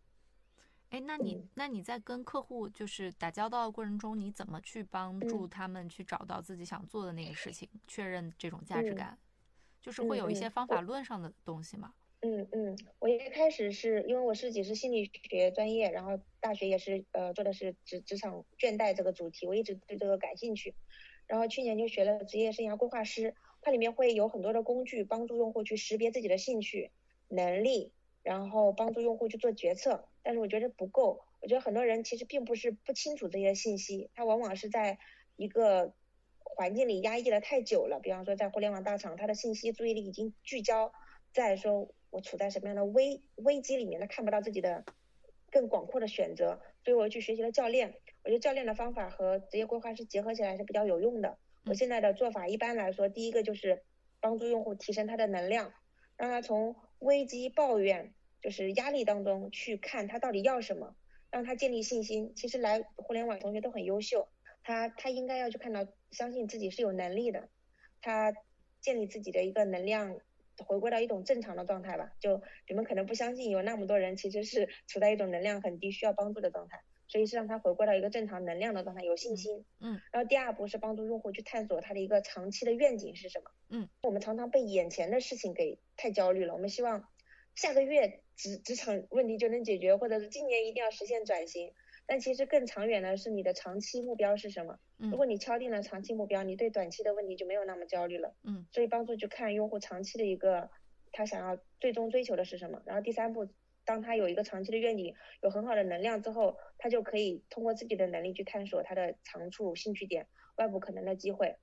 [0.89, 9.15] 哎，那你那你在跟客户就是打交道的过程中，你怎么去帮助他们去找到自己想做的那个事情，确认这种价值感？
[9.79, 11.93] 就是会有一些方法论上的东西吗？
[12.21, 20.73] 嗯嗯，我一开始是因为我自己是心理学专业，然后大学也是呃做的是职职场倦怠这个主题，我一直对这个感兴趣，
[21.27, 26.89] 然后去年就学了职业生涯规划师，它里面会有很多的工具帮助用户去识别自己的兴趣
[27.27, 27.91] 能力。
[28.21, 31.21] 然后帮助用户去做决策，但是我觉得不够。
[31.41, 34.99] 我觉得很多人其实并不是不清楚这些信息，他往往是在
[35.37, 35.93] 一个
[36.43, 37.99] 环境里压抑了太久了。
[38.01, 40.91] 比方说在互联网大厂，他的信息注意力已经聚焦
[41.31, 44.83] 在说我处在什么样的危危机里面，他看不到自己的
[45.49, 46.59] 更广阔的选择。
[46.83, 51.37] 所以我去学习了教练，我觉得教练的方法和职业规划是结合起来是比较有用的。
[51.65, 53.83] 我现在的做法一般来说，第一个就是
[54.19, 55.73] 帮助用户提升他的能量，
[56.17, 58.13] 让他从危机抱怨。
[58.41, 60.95] 就是压力当中去看他到底要什么，
[61.31, 62.33] 让他建立信心。
[62.35, 64.27] 其实来互联网同学都很优秀，
[64.63, 67.49] 他他应该要去看到，相信自己是有能力的，
[68.01, 68.33] 他
[68.81, 70.17] 建立自己的一个能量，
[70.65, 72.13] 回归到一种正常的状态吧。
[72.19, 79.65] 就你们可能不相信有那么多人其实是处在一种能量很低、需要帮助的状态，所以是让他回归到一个正常能量的状态，有信心。
[79.79, 79.99] 嗯。
[80.11, 83.51] 然后第二步是帮助用户去探索他的一个长期的愿景是什么。
[83.69, 83.89] 嗯。
[84.03, 87.07] 我们常常被眼前的事情给太焦虑了，我们希望
[87.59, 88.21] 下个月。
[88.37, 91.73] 职职场问题就能解决，或者是今年一定要实现转型，
[92.05, 94.79] 但其实更长远的是你的长期目标是什么？
[94.95, 98.33] 如果你敲定了长期目标，你对短期的问题就没有那么焦虑了。
[98.45, 100.69] 嗯，所以帮助去看用户长期的一个
[101.11, 102.81] 他想要最终追求的是什么。
[102.85, 103.49] 然后第三步，
[103.83, 111.57] 当他有一个长期的愿景，有很好的能量之后，他就可以通过自己的能力去探索他的长处、兴趣点、外部可能的机会。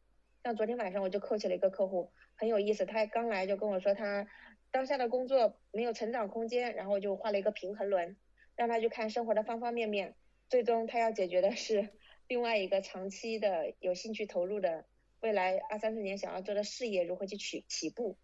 [0.47, 4.29] 像昨天晚上我就扣起了一个客户，很有意思，他刚来就跟我说他。
[4.71, 8.17] 当下的工作没有成长空间，然后就画了一个平衡轮，
[8.55, 10.15] 让他去看生活的方方面面。
[10.49, 11.89] 最终他要解决的是
[12.29, 14.85] 另外一个长期的有兴趣投入的
[15.19, 18.17] 未来二三十年想要做的事业如何去起起步。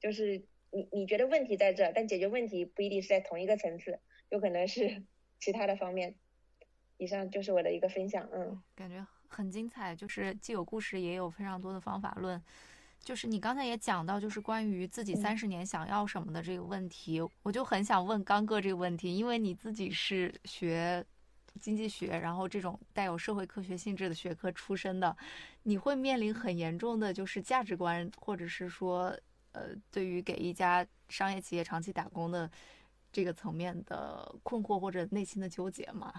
[0.00, 3.98] 就是你你觉得问题在这，但解决问题不一定是在同一个层次，
[4.30, 5.02] 有可能是
[5.38, 6.14] 其他的方面。
[6.96, 12.42] 以上就是我的一个分享，嗯，感觉很精彩，就是既有故事，也有非常多的方法论。
[13.02, 21.02] 就是你刚才也讲到，就是关于自己三十年想要什么的这个问题，我就很想问刚哥这个问题，因为你自己是学
[21.58, 25.16] 经济学，然后这种带有社会科学性质的学科出身的，
[25.62, 29.16] 你会面临很严重的就是价值观，或者是说，
[29.52, 32.50] 呃，对于给一家商业企业长期打工的
[33.10, 36.12] 这个层面的困惑或者内心的纠结吗？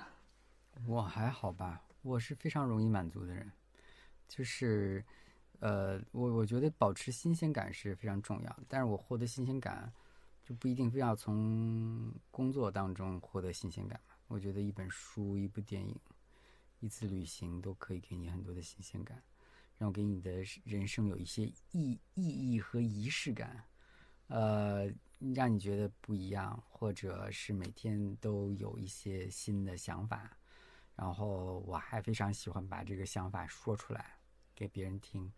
[0.87, 3.51] 我还好吧，我是非常容易满足的人，
[4.27, 5.03] 就是。
[5.59, 9.93] 呃，我我觉得保持新鲜感是非常重要，但是我获得新鲜感，
[10.43, 14.01] 就不一定非要从工作当中获得新鲜感。
[14.25, 15.95] 我觉得一本书、一部电影、
[16.79, 19.21] 一次旅行都可以给你很多的新鲜感，
[19.77, 21.43] 然后给你的人生有一些
[21.73, 23.63] 意意义和仪式感，
[24.29, 24.91] 呃，
[25.35, 30.39] 让你觉得不一样，或者是每天都有一些新的想法。
[31.01, 34.19] 然后我还非常喜欢把这个想法说出来
[34.53, 35.33] 给别人听。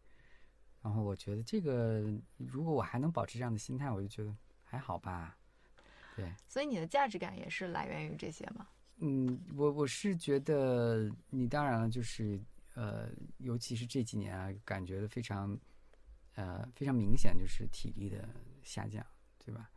[0.82, 2.04] 然后我觉得这个，
[2.36, 5.38] 如果我还能保持这样的心态，我就觉得还好吧。
[6.18, 8.68] 对，所以你的价值感也是来源于这些吗？
[8.98, 12.38] 嗯，我我是觉得你当然了，就是
[12.74, 15.58] 呃，尤其是这几年啊，感觉的非常
[16.36, 18.28] 呃，非常明显就是体力的
[18.64, 19.02] 下降，
[19.40, 19.70] 对吧？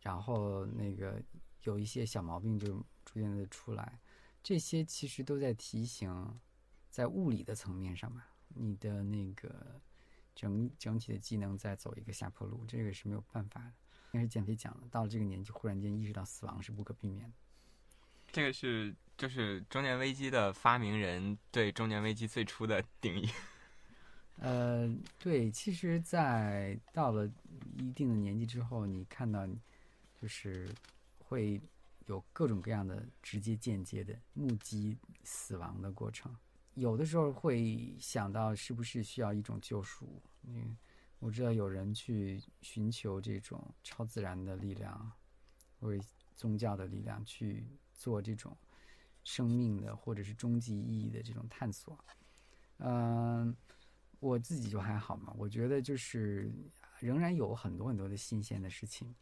[0.00, 1.20] 然后那个
[1.64, 2.74] 有一些小毛病就
[3.04, 3.98] 逐渐的出来，
[4.44, 6.38] 这些其实都在提醒，
[6.90, 9.80] 在物理的层面上嘛，你的那个
[10.34, 13.72] 整整体的机能在走一个下坡路，这个是没有办法的。
[14.12, 17.32] 应该是减肥讲的，到了这个年纪，忽然间意识到死亡是不可避免的。
[18.30, 23.28] 这个是就是中年危机的发明人对中年危机最初的定义。
[24.36, 27.26] 呃，对，其实，在到了
[27.78, 29.48] 一定的年纪之后，你看到
[30.20, 30.68] 就是
[31.18, 31.58] 会
[32.06, 36.34] 有各种各样的直接、间接的目击死亡的过程。
[36.74, 40.22] 有的时候会想到，是不是需要一种救赎？
[40.42, 40.76] 嗯，
[41.18, 45.12] 我知道有人去寻求这种超自然的力量，
[45.80, 46.02] 或者
[46.34, 48.56] 宗教的力量去做这种
[49.22, 51.98] 生命的或者是终极意义的这种探索。
[52.78, 53.56] 嗯。
[54.20, 56.50] 我自己就还好嘛，我觉得就是
[56.98, 59.14] 仍然有很多很多的新鲜的事情，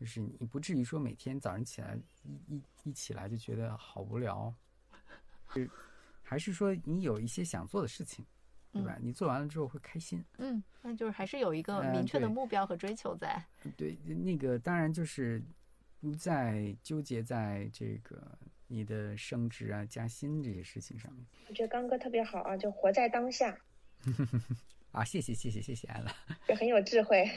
[0.00, 1.94] 就是你不至于说每天早上起来
[2.24, 4.54] 一一一起来就觉得好无聊，
[5.54, 5.60] 就
[6.22, 8.24] 还是说你有一些想做的事情，
[8.72, 8.96] 对吧？
[8.98, 10.24] 你做完了之后会开心。
[10.38, 13.44] 嗯，那就是还是有一个明确的目标和追求在。
[13.76, 15.42] 对，那个当然就是
[16.00, 18.38] 不再纠结在这个
[18.68, 21.26] 你的升职啊、加薪这些事情上面。
[21.46, 23.54] 我觉得刚哥特别好啊，就活在当下。
[24.92, 26.10] 啊，谢谢谢谢谢谢安了，
[26.48, 27.28] 就很有智慧。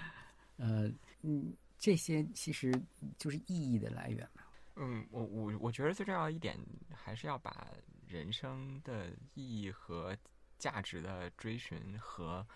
[0.58, 0.92] 呃，
[1.22, 2.72] 嗯，这些其实
[3.18, 4.44] 就是意义的来源嘛。
[4.76, 6.56] 嗯，我我我觉得最重要的一点，
[6.94, 7.66] 还是要把
[8.06, 10.16] 人生的意义和
[10.58, 12.46] 价值的追寻和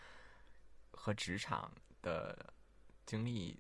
[0.93, 2.55] 和职场的
[3.05, 3.59] 经历。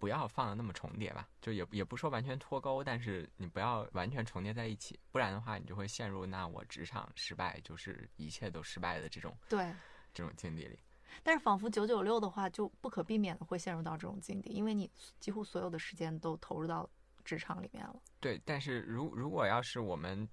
[0.00, 9.74] 不要放的那么重叠吧，就也也不说完全脱钩，但是你不要完全重叠在一起，不然的话，你就会陷入那我职场失败就是一切都失败的这种对
[10.14, 10.78] 这种境地里。
[11.22, 14.90] 但是仿佛九九六的话，就不可避免的会陷入到这种境地，因为你
[15.20, 16.88] 几乎所有的时间都投入到
[17.24, 17.96] 职场里面了。
[18.20, 20.28] 对，但是如如果要是我们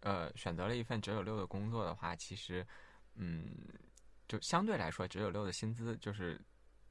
[0.00, 2.66] 呃选择了一份九九六的工作的话，其实
[3.14, 3.46] 嗯，
[4.28, 6.40] 就相对来说九九六的薪资就是。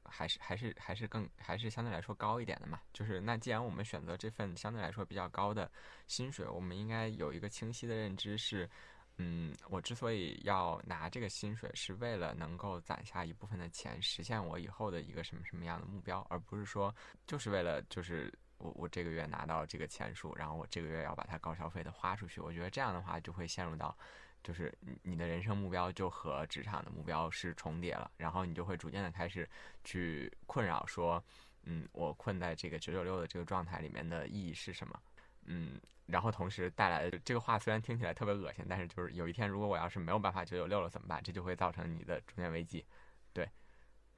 [0.08, 5.68] 还是还是还是更还是相对来说高一点的嘛，就是那既然我们选择这份相对来说比较高的
[6.06, 8.70] 薪水，我们应该有一个清晰的认知是，
[9.18, 16.94] 嗯，我之所以要拿这个薪水，是为了能够攒下一部分的钱，实现我以后的一个什么什么样的目标，而不是说
[17.26, 23.96] 就是为了就是我我这个月拿到这个钱数，然后我这个月要把它高消费的花出去，我觉得这样的话就会陷入到。
[24.42, 29.48] 就是你你的人生目标就和职场的目标是重叠了，然后你就会逐渐的开始
[29.82, 31.20] 去困扰说，
[31.64, 35.02] 嗯，我困在这个九九六的这个状态里面的意义是什么？
[35.46, 41.22] 嗯，然后同时带来的这个话虽然听起来特别恶心，但是就是有一天如果我要是没有办法九九六了怎么办？
[41.22, 42.84] 这就会造成你的中年危机，
[43.32, 43.48] 对。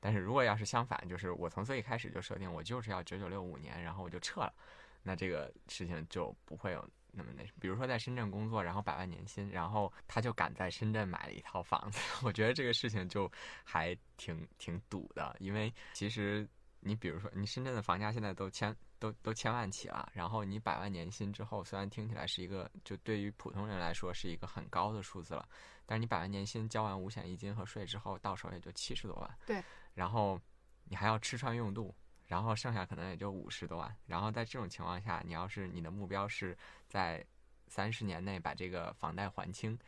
[0.00, 4.54] 但是如果要是相反，就是我从最一开始就设定我就是要九九六五年，然后我就撤了，
[5.02, 6.88] 那这个事情就不会有。
[7.10, 13.28] 那么那，比如说在深圳工作，然后百万年薪，然后他就敢在深圳买了一套房子， 我觉得这个事情就
[13.64, 16.46] 还挺挺堵的，因为其实
[16.80, 25.48] 你比如说你深圳的房价现在都千都都千万起了，然后你百万年薪之后，虽然听起来是一个就对于普通人来说是一个很高的数字了，
[25.86, 29.62] 但是你百万年薪交完五险一金和税之后，到手也就七十多万，对，
[29.94, 30.40] 然后
[30.84, 31.94] 你还要吃穿用度。
[32.26, 33.96] 然后剩下可能也就五十多万。
[34.04, 36.54] 然后在这种情况下，你要是你的目标是
[36.86, 37.24] 在
[37.68, 39.78] 三十年内把这个房贷还清，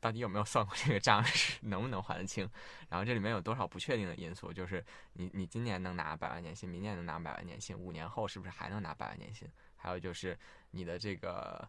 [0.00, 2.48] 到底有没有算过这个账是能不能还得清？
[2.88, 4.52] 然后这里面有多少不确定的因素？
[4.52, 9.48] 就是你你今年能拿百万年薪，明年能拿百万年薪，五年后是不是还能拿百万年薪？
[9.76, 10.38] 还有就是
[10.70, 11.68] 你的这个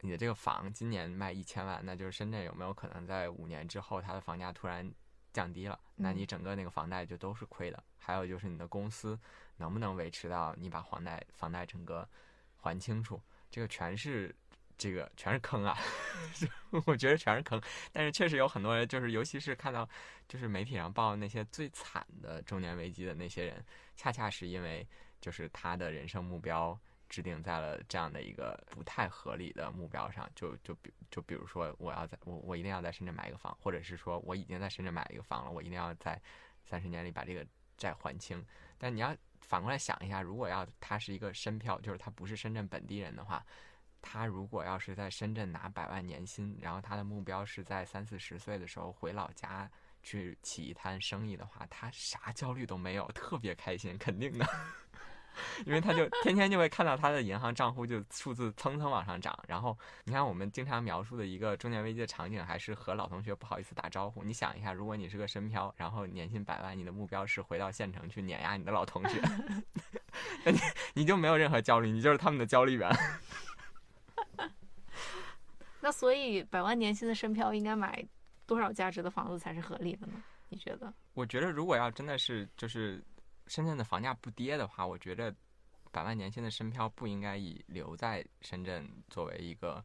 [0.00, 4.92] 你的这个房今年卖一千万，那就是深圳有没有可能在五年之后它的房价突然？
[5.34, 7.82] 降低了，那你整个那个房贷就都是亏的。
[7.98, 9.18] 还有就是你的公司
[9.56, 12.08] 能不能维持到你把房贷房贷整个
[12.56, 14.32] 还清楚，这个全是
[14.84, 15.78] 这个全是坑啊！
[16.84, 17.58] 我觉得全是坑。
[17.90, 19.88] 但是确实有很多人，就是尤其是看到
[20.28, 23.64] 就是媒体上报那些最惨的中年危机的那些人，
[23.96, 24.86] 恰恰是因为
[25.20, 26.78] 就是他的人生目标。
[27.10, 36.20] 制定在了这样的一个不太合理的目标上，就就比就比如说，我要在我我一定要在深圳买一个房，或者是说我已经在深圳买一个房了，我一定要在
[36.64, 38.44] 三十年里把这个债还清。
[38.78, 43.44] 但你要反过来想一下，如果要他是一个深漂，就是他不是深圳本地人的话，
[44.06, 49.68] 他如果要是在深圳拿百万年薪，然后他的目标是在三四十岁的时候回老家
[50.02, 54.46] 去起一摊生意的话，他啥焦虑都没有，特别开心，肯定的。
[55.66, 59.36] 因为他就天天就会看到他的银行账户就数字蹭蹭往上涨。
[59.48, 64.22] 然后你看我们经常描述的一个中年危机的场景，还是和老同学不好意思打招呼。
[64.22, 69.20] 你想一下，如果你是个深漂，然后年薪百万，你的目标是回到县城去碾压你的老同学，
[70.46, 70.58] 那你
[70.92, 72.88] 你就没有任何焦虑，你就是他们的焦虑源。
[75.84, 78.02] 那所以百万年薪的深漂应该买
[78.46, 80.14] 多少价值的房子才是合理的呢？
[80.48, 80.90] 你觉得？
[81.12, 83.04] 我觉得如果要真的是就是
[83.48, 85.30] 深圳的房价不跌的话，我觉得
[85.92, 89.84] 百万年薪的深漂不应该以留在深圳作为一个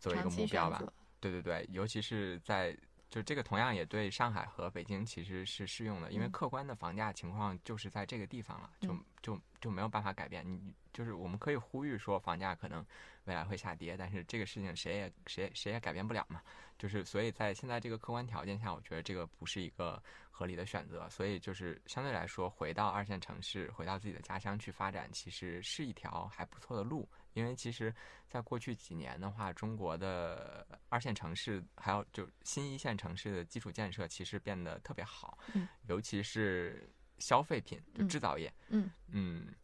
[0.00, 0.82] 作为一个目标吧？
[1.20, 2.76] 对对对，尤其是在
[3.16, 10.46] 就这个同样也对上海和北京其实是适用的，因为客观的房价情况就是在这个地方了，就就就没有办法改变。
[10.46, 12.84] 你就是我们可以呼吁说房价可能
[13.24, 16.42] 未来会下跌，但是这个事情谁也谁谁也改变不了嘛。
[16.76, 21.08] 就是所以在现在这个客观条件下，我觉得这个不是一个合理的选择。
[21.08, 27.08] 所以就是相对来说，回到二线城市，回到自己的家乡去发展，其实是一条还不错的路。
[27.36, 27.94] 因为其实，
[28.28, 38.90] 在过去几年的话，中国的二线城市还有就新一线城市的基础建设其实变得特别好，嗯，尤其是消费品就制造业，嗯。
[39.08, 39.54] 嗯，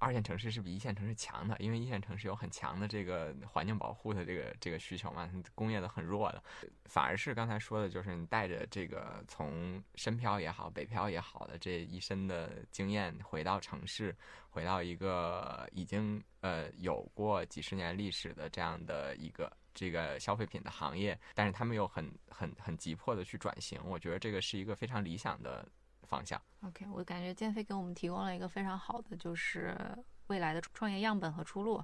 [0.00, 6.42] 二线城市是比一线城市强的，因为一线城市有很强的这个环境保护的这个这个需求嘛，工业的很弱的，
[6.86, 14.16] 反而是刚才说的，就是你带着这个从深漂也好、北漂也好的这一身的经验回到城市。
[14.52, 25.64] 回到一个已经呃有过几十年历史的这样的一个这个消费品的行业，但是他们又很很很急迫的去转型，我觉得这个是一个非常理想的
[26.10, 26.38] 方向。
[26.62, 29.74] OK，我感觉建飞给我们提供了一个非常好的就是
[30.26, 31.82] 未来的创业样本和出路。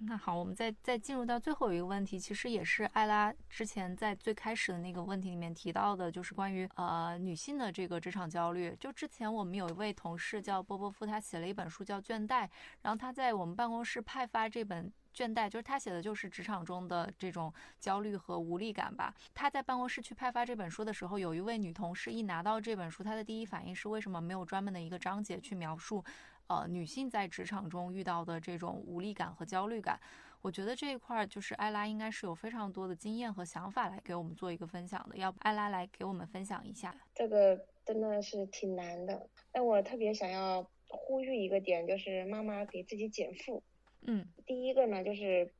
[0.00, 8.76] 那好，我们再再进入到最后一个问题，其实也是艾拉之前在最开始的那个问题里面提到的，就是关于呃女性的这个职场焦虑。
[8.78, 12.44] 就之前我们有一位同事叫波波夫，他写了一本书叫《倦怠》，
[12.82, 19.12] 然后他在我们办公室派发这本《倦怠》，就是他写的就是职场中的这种焦虑和无力感吧。
[19.34, 26.04] 他在办公室去派发这本书的时候，有一位女同事一拿到这本书，她的第一反应是为什么没有专门的一个章节去描述？
[26.48, 30.00] 呃，女性在职场中遇到的这种无力感和焦虑感，
[30.40, 35.16] 我觉得这一块就是艾拉应该是有非常多的经验和想法来给我们做一个分享的。
[35.16, 36.94] 要不艾拉来给我们分享一下？
[37.14, 43.62] 这个真的是挺难的，但我特别想要呼吁一个点，就是妈妈给自己减负。
[44.00, 45.52] 嗯，第一个呢，就是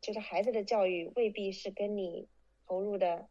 [0.00, 2.26] 就是孩子的教育未必是跟你
[2.66, 3.28] 投入的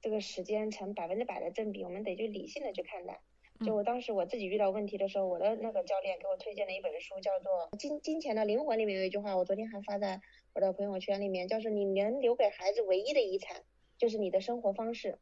[0.00, 3.20] 这个时间成百分之百的正比，我们得去理性的去看待。
[3.64, 8.76] 就我当时我自己遇到问题的时候，我的那个教练给我推荐了一本书，叫做《金金钱的灵魂》。
[8.76, 10.20] 里面有一句话，我昨天还发在
[10.54, 13.62] 我的朋友圈里面，就是你能留给孩子唯一的遗产，
[13.96, 15.18] 就是你的生活方式，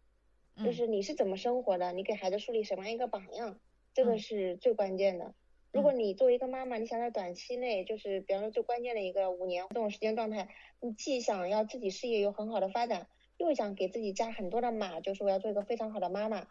[0.65, 3.61] 就是你是怎么生活的，你给孩子树立什么样一个榜样，
[3.93, 5.35] 这个是最关键的。
[5.71, 10.49] 如果你作为一个妈妈，你想在短期内，就是比方说最关键的一个五年这种时间状态，
[10.81, 16.47] 你既想要自己事业有很好的发展，又想给自己加很多的码，就是我要做一个非常好的妈妈。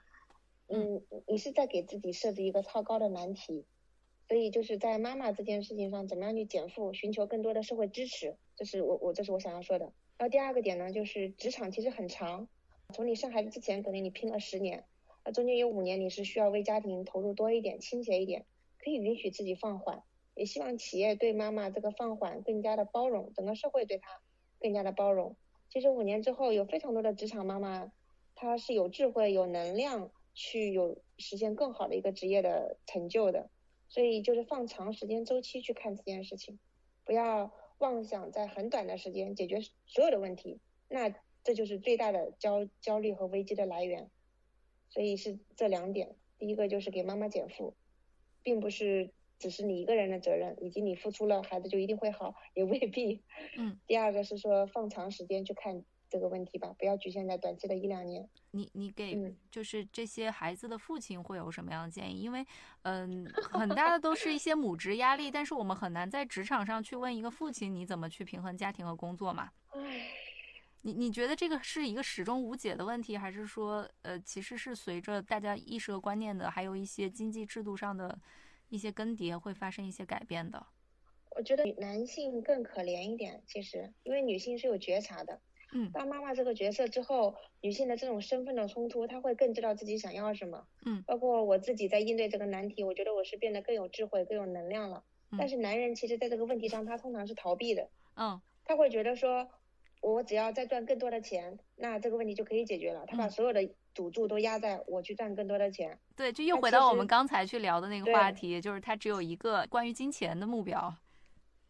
[0.73, 3.65] 嗯，你是在给自己设置一个超高的难题，
[4.27, 9.91] 所以就是在妈妈这件事情上，怎么样去减负，寻求更多的社会支持，这是我我这是我想要说的。
[10.17, 12.47] 然后第二个点呢，就是职场其实很长，
[12.93, 14.85] 从你生孩子之前，可能你拼了十年，
[15.25, 18.45] 那中间有五年你是需要为家庭投入多一点、倾斜一点，
[18.77, 20.03] 可以允许自己放缓，
[20.35, 24.21] 也希望企业对妈妈这个放缓更加的包容，整个社会对她
[24.61, 25.35] 更加的包容。
[25.69, 27.91] 其实五年之后，有非常多的职场妈妈，
[28.35, 30.09] 她是有智慧、有能量。
[30.33, 33.49] 去有实现更好的一个职业的成就的，
[33.89, 36.59] 所以就是放长时间周期去看这件事情，
[37.03, 41.13] 不要妄想在很短的时间解决所有的问题，那
[41.43, 44.09] 这就是最大的焦焦虑和危机的来源。
[44.89, 47.75] 所以是这两点，第一个就是给妈妈减负，
[48.43, 53.23] 并不是只是你一个人的责任，以及你付出了孩子就一定会好，也未必。
[53.57, 53.79] 嗯。
[53.87, 55.83] 第二个是说放长时间去看。
[56.11, 58.27] 这个问题吧，不要局限在短期的一两年。
[58.51, 62.19] 你你给就是这些孩子的父亲会有什么样的建议？
[62.19, 62.45] 因为
[62.81, 69.49] 嗯，很大的都是一些母职压力，但是我们很难在职场上去问一个父亲你怎么去平衡家庭和工作嘛。
[69.69, 69.79] 唉，
[70.81, 78.19] 你你觉得这个是一个始终无解的问题，还是说呃其实是随着大家意识和观念的，还有一些经济制度上的
[78.67, 80.61] 一些更迭会发生一些改变的？
[81.37, 85.39] 我觉得男性更可怜一点，其实因为女性是有觉察的。
[85.73, 90.65] 嗯，当妈妈这个角色之后，女性的这种身份的冲突，她会更知道自己想要什么。
[90.85, 95.03] 嗯，包括我自己在应对这个难题，我觉得我是变得更有智慧、更有能量了。
[95.37, 97.87] 但是男人其实在这个问题上，他通常是逃避的。
[98.15, 99.47] 嗯，他会觉得说，
[100.01, 103.05] 我只要再赚更多的钱，那这个问题就可以解决了。
[103.07, 105.97] 他把嗯所有的赌注都压在我去赚更多的钱。
[106.17, 110.93] 对，就又回到我们刚才去聊的那个话题，就是他只有一个关于金钱的目标。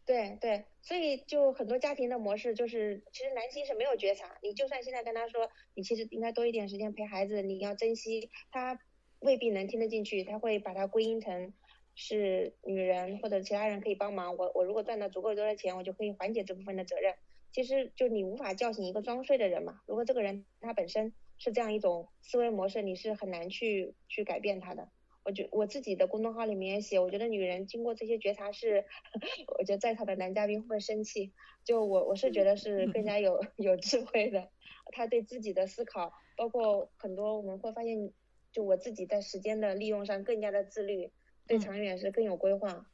[0.04, 4.36] 对对，所以就很多家庭的模式就是，其实男性是没有觉察。
[4.42, 8.78] 你就算现在跟他说，你其实应该多一点时间陪孩子，你要珍惜，他
[9.20, 11.54] 未必能听得进去，他会把它归因成
[11.94, 14.36] 是女人或者其他人可以帮忙。
[14.36, 17.14] 我我如果赚到足够多的钱，我就可以缓解这部分的责任。
[17.52, 19.80] 其实就你无法叫醒一个装睡的人嘛。
[19.86, 24.88] 如果这个人他本身是这样一种思维模式，你是很难去去改变他的。
[25.24, 28.84] 我觉我自己的公众号里面也写，我觉得女人经过这些觉察是，
[29.58, 31.32] 我觉得在场的男嘉宾会不会生气？
[31.64, 34.50] 就我我是觉得是更加有 有智慧的，
[34.92, 38.12] 他对自己的思考，包括很多我们会发现，
[38.50, 41.12] 就我自己在时间的利用上更加的自律，
[41.46, 42.86] 对嗯长远是更有规划。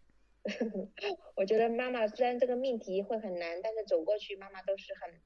[1.35, 5.21] 我觉得妈妈虽然这个命题会很难，但是走过去，妈妈都是很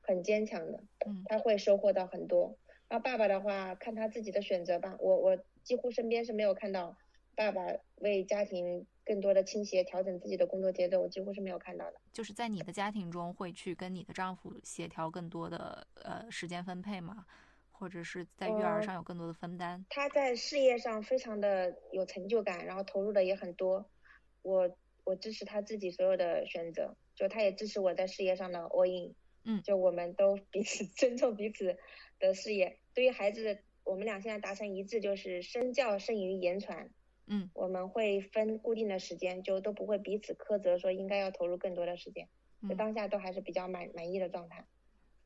[0.00, 2.58] 很坚强的，嗯她会收获到很多。
[2.90, 4.96] 那爸爸的话，看他自己的选择吧。
[5.00, 5.38] 我我
[5.68, 6.96] 几乎身边是没有看到
[7.36, 7.60] 爸爸
[7.96, 12.00] 为家庭更多的倾斜、调整自己的工作节奏，我几乎是没有看到的。
[12.10, 17.26] 就是在你的家庭中会去跟你的丈夫协调更多的呃时间分配吗？
[17.70, 19.84] 或者是在育儿呃上有更多的分担？
[19.90, 23.84] 他在事业上非常的有成就感，然后投入的也很多。
[24.40, 29.14] 我我支持他自己所有的选择，就他也支持我在事业上的 all in。
[29.44, 31.76] 嗯就我们都彼此 尊重彼此
[32.18, 32.78] 的事业。
[32.94, 33.58] 对于孩子，
[33.88, 36.90] 我们俩现在达成一致，就是身教胜于言传。
[37.26, 42.28] 嗯我们会分固定的时间，就都不会彼此苛责说应该要投入更多的时间。
[42.68, 44.66] 就嗯当下都还是比较满满意的状态。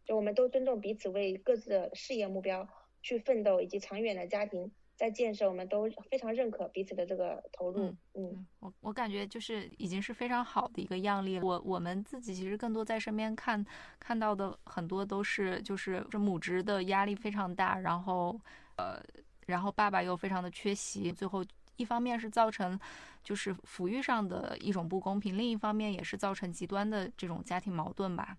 [0.05, 2.69] 就我们都尊重彼此为各自的事业目标
[3.03, 4.73] 去奋斗，以及长远的家庭
[5.03, 7.93] 在建设，我们都非常认可彼此的这个投入。
[8.15, 11.45] 嗯我我感觉就是已经是非常好的一个样例了。
[11.45, 13.67] 我我们自己其实更多在身边看
[13.99, 18.41] 看到的很多都是就是这母职的压力非常大，然后
[18.77, 19.03] 呃，
[19.47, 21.45] 然后爸爸又非常的缺席，最后
[21.75, 22.79] 一方面是造成
[23.25, 28.39] 就是抚育上的一种不公平，另一方面也是造成极端的这种家庭矛盾吧。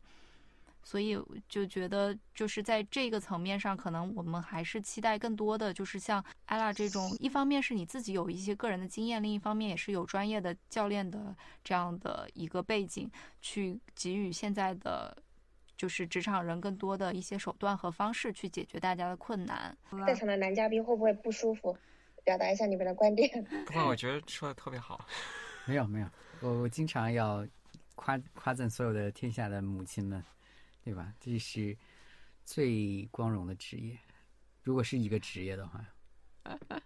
[0.83, 1.17] 所以
[1.47, 13.09] 就觉得，就是在这个层面上，可能我们还是期待更多的，就是像艾拉这种，一方面是你自己有一些个人的经验，另一方面也是有专业的教练的这样的一个背景，
[13.41, 15.15] 去给予现在的
[15.77, 19.75] 就是职场人更多的一些手段和方式去解决大家的困难。
[20.05, 21.75] 在场的男嘉宾会不会不舒服？
[22.25, 23.29] 表达一下你们的观点。
[23.67, 25.05] 不过我觉得说的特别好。
[25.65, 26.07] 没有没有，
[26.41, 27.45] 我我经常要
[27.95, 30.21] 夸夸赞所有的天下的母亲们，
[30.83, 31.13] 对吧？
[31.19, 31.77] 这是
[32.43, 33.97] 最光荣的职业，
[34.63, 35.85] 如果是一个职业的话。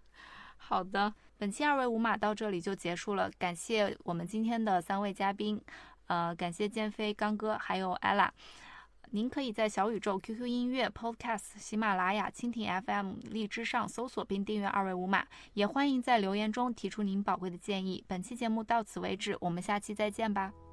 [0.57, 5.61] 好的，本期二维五码到这里就结束了，感谢我们今天的三位嘉宾，
[6.07, 8.29] 呃，感谢建飞、刚哥还有 ella。
[9.11, 18.03] 您可以在小宇宙、QQ 音乐、Podcast、喜马拉雅、蜻蜓 FM、荔枝上搜索并订阅二维五码，也欢迎在留言中提出您宝贵的建议。
[18.05, 20.66] 本期节目到此为止，我们下期再见吧。